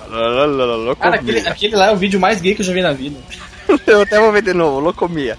Locomia. 0.75 0.95
Cara, 0.95 1.15
aquele, 1.15 1.47
aquele 1.47 1.75
lá 1.75 1.87
é 1.87 1.91
o 1.91 1.97
vídeo 1.97 2.19
mais 2.19 2.39
gay 2.41 2.53
que 2.53 2.61
eu 2.61 2.65
já 2.65 2.73
vi 2.73 2.81
na 2.81 2.93
vida. 2.93 3.17
Eu 3.87 4.01
até 4.01 4.19
vou 4.19 4.31
ver 4.31 4.41
de 4.41 4.53
novo, 4.53 4.79
locomia. 4.81 5.37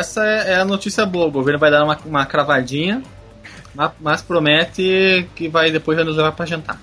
Essa 0.00 0.24
é, 0.26 0.52
é 0.52 0.54
a 0.56 0.64
notícia 0.64 1.06
boa. 1.06 1.26
O 1.26 1.30
governo 1.30 1.58
vai 1.58 1.70
dar 1.70 1.84
uma, 1.84 1.98
uma 2.04 2.26
cravadinha, 2.26 3.02
ma- 3.74 3.92
mas 4.00 4.20
promete 4.22 5.28
que 5.34 5.48
vai 5.48 5.70
depois 5.70 5.96
vai 5.96 6.04
nos 6.04 6.16
levar 6.16 6.32
pra 6.32 6.44
jantar. 6.46 6.80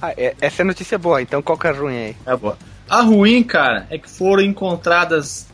Ah, 0.00 0.12
é- 0.16 0.34
essa 0.40 0.62
é 0.62 0.64
notícia 0.64 0.98
boa, 0.98 1.20
então 1.20 1.42
qual 1.42 1.58
que 1.58 1.66
é 1.66 1.70
a 1.70 1.72
ruim 1.74 1.96
aí? 1.96 2.16
É 2.26 2.36
boa. 2.36 2.56
A 2.88 3.02
ruim, 3.02 3.42
cara, 3.42 3.86
é 3.90 3.98
que 3.98 4.08
foram 4.10 4.42
encontradas 4.42 5.46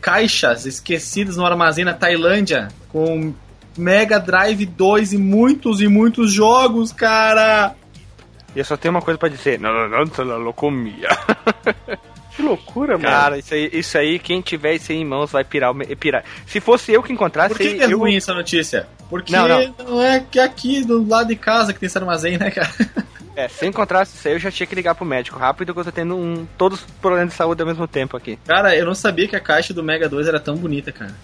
caixas 0.00 0.66
esquecidas 0.66 1.36
no 1.36 1.44
armazém 1.44 1.84
na 1.84 1.92
Tailândia 1.92 2.68
com 2.88 3.34
Mega 3.76 4.18
Drive 4.20 4.64
2 4.64 5.12
e 5.12 5.18
muitos 5.18 5.80
e 5.80 5.88
muitos 5.88 6.32
jogos, 6.32 6.92
cara. 6.92 7.74
E 8.54 8.58
eu 8.58 8.64
só 8.64 8.76
tenho 8.76 8.94
uma 8.94 9.02
coisa 9.02 9.18
pra 9.18 9.28
dizer. 9.28 9.58
Não, 9.60 9.72
não, 9.72 9.88
não, 10.06 10.24
não, 10.24 10.38
locomia. 10.38 11.08
Que 12.36 12.42
loucura, 12.42 12.98
mano. 12.98 13.08
Cara, 13.08 13.38
isso 13.38 13.54
aí, 13.54 13.70
isso 13.72 13.96
aí, 13.98 14.18
quem 14.18 14.40
tiver 14.42 14.74
isso 14.74 14.92
aí 14.92 14.98
em 14.98 15.04
mãos 15.04 15.32
vai 15.32 15.42
pirar. 15.42 15.74
pirar. 15.98 16.22
Se 16.46 16.60
fosse 16.60 16.92
eu 16.92 17.02
que 17.02 17.12
encontrasse, 17.12 17.54
Por 17.54 17.58
que, 17.58 17.74
que 17.74 17.82
é 17.82 17.86
eu... 17.92 17.98
ruim 17.98 18.16
essa 18.16 18.34
notícia? 18.34 18.86
Porque 19.08 19.32
Não, 19.34 19.48
não, 19.48 19.74
não. 19.78 20.02
é 20.02 20.20
que 20.20 20.38
aqui 20.38 20.84
do 20.84 21.06
lado 21.08 21.28
de 21.28 21.36
casa 21.36 21.72
que 21.72 21.80
tem 21.80 21.86
esse 21.86 21.96
armazém, 21.96 22.36
né, 22.36 22.50
cara? 22.50 22.70
É, 23.34 23.48
se 23.48 23.64
eu 23.64 23.68
encontrasse 23.68 24.16
isso 24.16 24.28
aí, 24.28 24.34
eu 24.34 24.38
já 24.38 24.50
tinha 24.50 24.66
que 24.66 24.74
ligar 24.74 24.94
pro 24.94 25.04
médico 25.04 25.38
rápido, 25.38 25.72
que 25.74 25.80
eu 25.80 25.84
tô 25.84 25.92
tendo 25.92 26.16
um, 26.16 26.46
todos 26.58 26.80
os 26.80 26.86
problemas 27.00 27.30
de 27.30 27.34
saúde 27.36 27.60
ao 27.62 27.68
mesmo 27.68 27.86
tempo 27.86 28.16
aqui. 28.16 28.38
Cara, 28.46 28.74
eu 28.76 28.84
não 28.86 28.94
sabia 28.94 29.28
que 29.28 29.36
a 29.36 29.40
caixa 29.40 29.72
do 29.74 29.82
Mega 29.82 30.08
2 30.08 30.26
era 30.28 30.40
tão 30.40 30.56
bonita, 30.56 30.90
cara. 30.92 31.14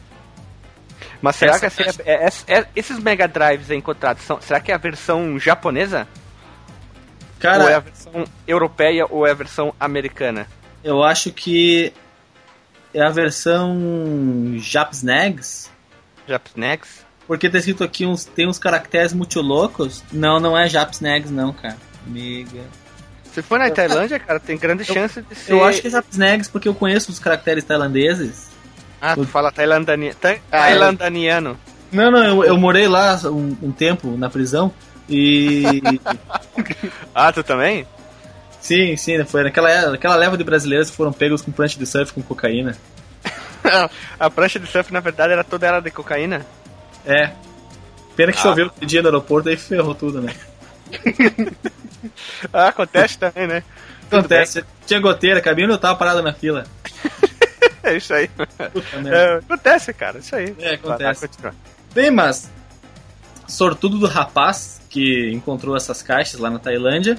Mas 1.21 1.37
será 1.37 1.53
Essa 1.53 1.71
que 1.71 1.83
assim, 1.89 2.01
é- 2.05 2.27
é- 2.27 2.59
é- 2.59 2.67
esses 2.77 2.99
Mega 2.99 3.27
Drives 3.29 3.71
aí 3.71 3.77
encontrados, 3.77 4.23
são, 4.25 4.41
será 4.41 4.61
que 4.61 4.71
é 4.73 4.75
a 4.75 4.79
versão 4.79 5.39
japonesa? 5.39 6.07
Cara, 7.39 7.65
ou 7.65 7.69
é 7.69 7.75
a 7.75 7.81
versão 7.81 8.25
europeia 8.47 9.07
ou 9.09 9.27
é 9.27 9.31
a 9.31 9.35
versão 9.35 9.75
americana? 9.79 10.47
Eu 10.85 11.03
acho 11.03 11.31
que 11.33 11.93
é 12.95 13.03
a 13.03 13.09
versão 13.11 14.55
Japsnags, 14.59 15.71
Japsnex? 16.29 17.05
porque 17.27 17.49
tá 17.49 17.59
escrito 17.59 17.83
aqui 17.85 18.05
uns 18.05 18.25
tem 18.25 18.47
uns 18.49 18.59
caracteres 18.59 19.13
muito 19.13 19.41
loucos. 19.41 20.03
Não, 20.13 20.39
não 20.39 20.59
é 20.59 20.69
Japsnags 20.69 21.31
não, 21.31 21.53
cara. 21.53 21.77
Mega. 22.07 22.63
Se 23.33 23.41
for 23.41 23.59
na 23.59 23.71
Tailândia, 23.71 24.19
cara, 24.19 24.39
tem 24.39 24.59
grande 24.59 24.85
chance 24.85 25.23
de 25.23 25.35
ser... 25.35 25.53
Eu 25.53 25.65
acho 25.65 25.81
que 25.81 25.87
é 25.87 25.91
Japsnags 25.91 26.49
porque 26.49 26.69
eu 26.69 26.75
conheço 26.75 27.11
os 27.11 27.19
caracteres 27.19 27.65
tailandeses. 27.65 28.49
Ah, 29.01 29.15
tu 29.15 29.25
fala 29.25 29.51
tailandani... 29.51 30.13
ta- 30.15 30.37
tailandaniano. 30.51 31.59
Não, 31.91 32.11
não, 32.11 32.23
eu, 32.23 32.45
eu 32.45 32.59
morei 32.59 32.87
lá 32.87 33.19
um, 33.25 33.57
um 33.63 33.73
tempo 33.73 34.17
na 34.19 34.29
prisão 34.29 34.73
e 35.09 35.63
Ah, 37.15 37.33
tu 37.33 37.43
também? 37.43 37.87
Sim, 38.63 38.97
sim, 38.97 39.23
foi 39.25 39.43
naquela 39.43 39.91
naquela 39.91 40.17
leva 40.17 40.39
de 40.39 40.45
brasileiros 40.45 40.91
que 40.91 40.97
foram 40.97 41.13
pegos 41.13 41.43
com 41.43 41.53
prancha 41.53 41.79
de 41.79 41.85
surf 41.85 42.13
com 42.13 42.23
cocaína. 42.23 42.77
a 44.19 44.31
prancha 44.31 44.59
de 44.59 44.67
surf, 44.67 44.91
na 44.93 45.01
verdade, 45.01 45.33
era 45.33 45.45
toda 45.45 45.67
ela 45.67 45.81
de 45.81 45.91
cocaína. 45.91 46.47
É. 47.05 47.31
Pena 48.17 48.33
que 48.33 48.39
choveu 48.39 48.71
no 48.81 48.87
dia 48.87 49.03
no 49.03 49.09
aeroporto 49.09 49.49
aí 49.49 49.57
ferrou 49.57 49.95
tudo, 49.95 50.21
né? 50.21 50.35
Ah, 52.53 52.69
acontece 52.69 53.17
também, 53.17 53.47
né? 53.47 53.63
Acontece. 54.11 54.65
Tinha 54.87 55.01
goteira, 55.01 55.41
cabia 55.41 55.65
onde 55.65 55.75
eu 55.75 55.79
tava 55.79 55.97
parado 55.97 56.23
na 56.23 56.33
fila. 56.33 56.65
É 57.85 57.97
isso 57.97 58.15
aí. 58.15 58.31
É, 59.11 59.39
acontece, 59.39 59.93
cara, 59.93 60.19
isso 60.21 60.37
aí. 60.37 60.55
É, 60.61 60.75
acontece. 60.75 61.29
Vai. 61.41 61.53
Bem, 61.93 62.13
mas. 62.13 62.49
Sortudo 63.49 63.99
do 63.99 64.07
rapaz 64.07 64.81
que 64.89 65.33
encontrou 65.33 65.77
essas 65.77 66.01
caixas 66.01 66.39
lá 66.39 66.49
na 66.49 66.61
Tailândia. 66.61 67.19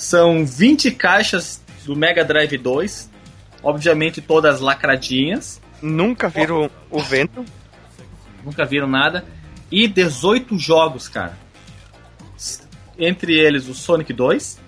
São 0.00 0.46
20 0.46 0.92
caixas 0.92 1.60
do 1.84 1.94
Mega 1.94 2.24
Drive 2.24 2.56
2. 2.56 3.10
Obviamente 3.62 4.22
todas 4.22 4.58
lacradinhas. 4.58 5.60
Nunca 5.82 6.26
viram 6.26 6.70
o 6.90 7.00
vento. 7.02 7.44
Nunca 8.42 8.64
viram 8.64 8.86
nada. 8.88 9.26
E 9.70 9.86
18 9.86 10.58
jogos, 10.58 11.06
cara. 11.06 11.36
Entre 12.98 13.38
eles 13.38 13.68
o 13.68 13.74
Sonic 13.74 14.14
2, 14.14 14.58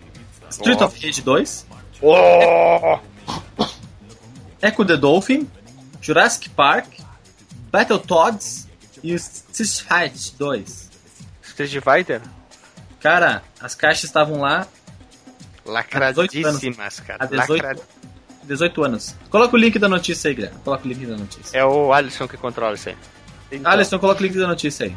Street 0.50 0.78
Oh. 0.82 0.84
of 0.84 1.00
Rage 1.06 1.22
2, 1.22 1.66
Oh! 2.02 2.98
Echo 4.60 4.84
the 4.84 4.98
Dolphin, 4.98 5.48
Jurassic 6.02 6.50
Park, 6.50 6.88
Battletoads 7.70 8.68
e 9.02 9.14
Street 9.14 10.12
Fighter 10.12 10.36
2. 10.38 10.90
Street 11.42 11.82
Fighter? 11.82 12.20
Cara, 13.00 13.42
as 13.58 13.74
caixas 13.74 14.04
estavam 14.04 14.40
lá 14.40 14.66
Lacradíssimas, 15.64 17.00
cara. 17.00 17.24
há 17.24 17.26
18, 17.26 17.62
Lacra- 17.64 17.82
18 18.44 18.84
anos. 18.84 19.14
Coloca 19.30 19.54
o 19.54 19.58
link 19.58 19.78
da 19.78 19.88
notícia 19.88 20.28
aí, 20.28 20.34
Guilherme. 20.34 20.58
Coloca 20.64 20.84
o 20.84 20.88
link 20.88 21.06
da 21.06 21.16
notícia. 21.16 21.56
É 21.56 21.64
o 21.64 21.92
Alisson 21.92 22.26
que 22.28 22.36
controla 22.36 22.74
isso 22.74 22.88
aí. 22.88 22.96
Então, 23.50 23.70
Alisson, 23.70 23.98
coloca 23.98 24.20
o 24.20 24.26
link 24.26 24.36
da 24.36 24.46
notícia 24.46 24.86
aí. 24.86 24.96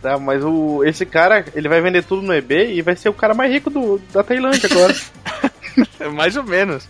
tá, 0.00 0.18
mas 0.18 0.42
o, 0.44 0.82
esse 0.84 1.04
cara, 1.04 1.44
ele 1.54 1.68
vai 1.68 1.80
vender 1.80 2.04
tudo 2.04 2.22
no 2.22 2.32
eBay 2.34 2.74
e 2.78 2.82
vai 2.82 2.96
ser 2.96 3.08
o 3.08 3.14
cara 3.14 3.34
mais 3.34 3.52
rico 3.52 3.68
do, 3.70 3.98
da 4.12 4.22
Tailândia 4.22 4.68
agora. 4.70 4.94
Mais 6.14 6.36
ou 6.36 6.42
menos. 6.44 6.88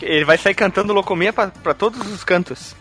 Ele 0.00 0.24
vai 0.24 0.38
sair 0.38 0.54
cantando 0.54 0.92
locomia 0.92 1.32
pra, 1.32 1.48
pra 1.48 1.74
todos 1.74 2.00
os 2.12 2.22
cantos. 2.24 2.74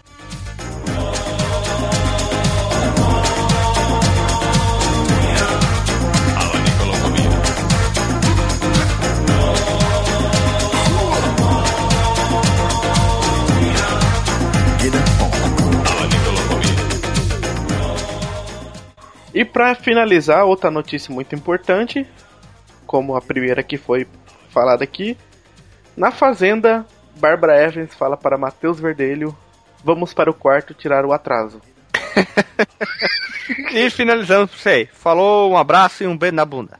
E 19.33 19.45
pra 19.45 19.75
finalizar, 19.75 20.45
outra 20.45 20.71
notícia 20.71 21.13
muito 21.13 21.35
importante, 21.35 22.07
como 22.85 23.15
a 23.15 23.21
primeira 23.21 23.61
que 23.61 23.77
foi 23.77 24.07
falada 24.49 24.83
aqui, 24.83 25.15
na 25.95 26.11
Fazenda, 26.11 26.85
Barbara 27.15 27.61
Evans 27.61 27.93
fala 27.93 28.17
para 28.17 28.37
Matheus 28.37 28.79
Verdelho: 28.79 29.37
Vamos 29.83 30.13
para 30.13 30.31
o 30.31 30.33
quarto 30.33 30.73
tirar 30.73 31.05
o 31.05 31.13
atraso. 31.13 31.61
E 33.71 33.89
finalizamos 33.89 34.51
por 34.51 34.69
aí. 34.69 34.85
Falou, 34.85 35.51
um 35.51 35.57
abraço 35.57 36.03
e 36.03 36.07
um 36.07 36.17
beijo 36.17 36.35
na 36.35 36.45
bunda. 36.45 36.79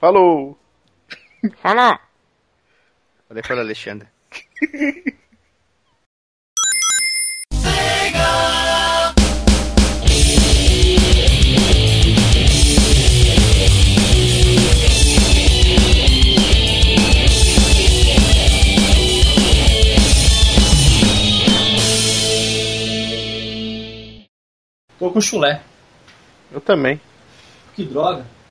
Falou! 0.00 0.58
Falou! 1.62 1.98
Falei 3.28 3.42
para 3.42 3.56
o 3.56 3.60
Alexandre. 3.60 4.08
Tô 25.00 25.10
com 25.10 25.20
chulé. 25.20 25.62
Eu 26.52 26.60
também. 26.60 27.00
Que 27.74 27.84
droga. 27.86 28.26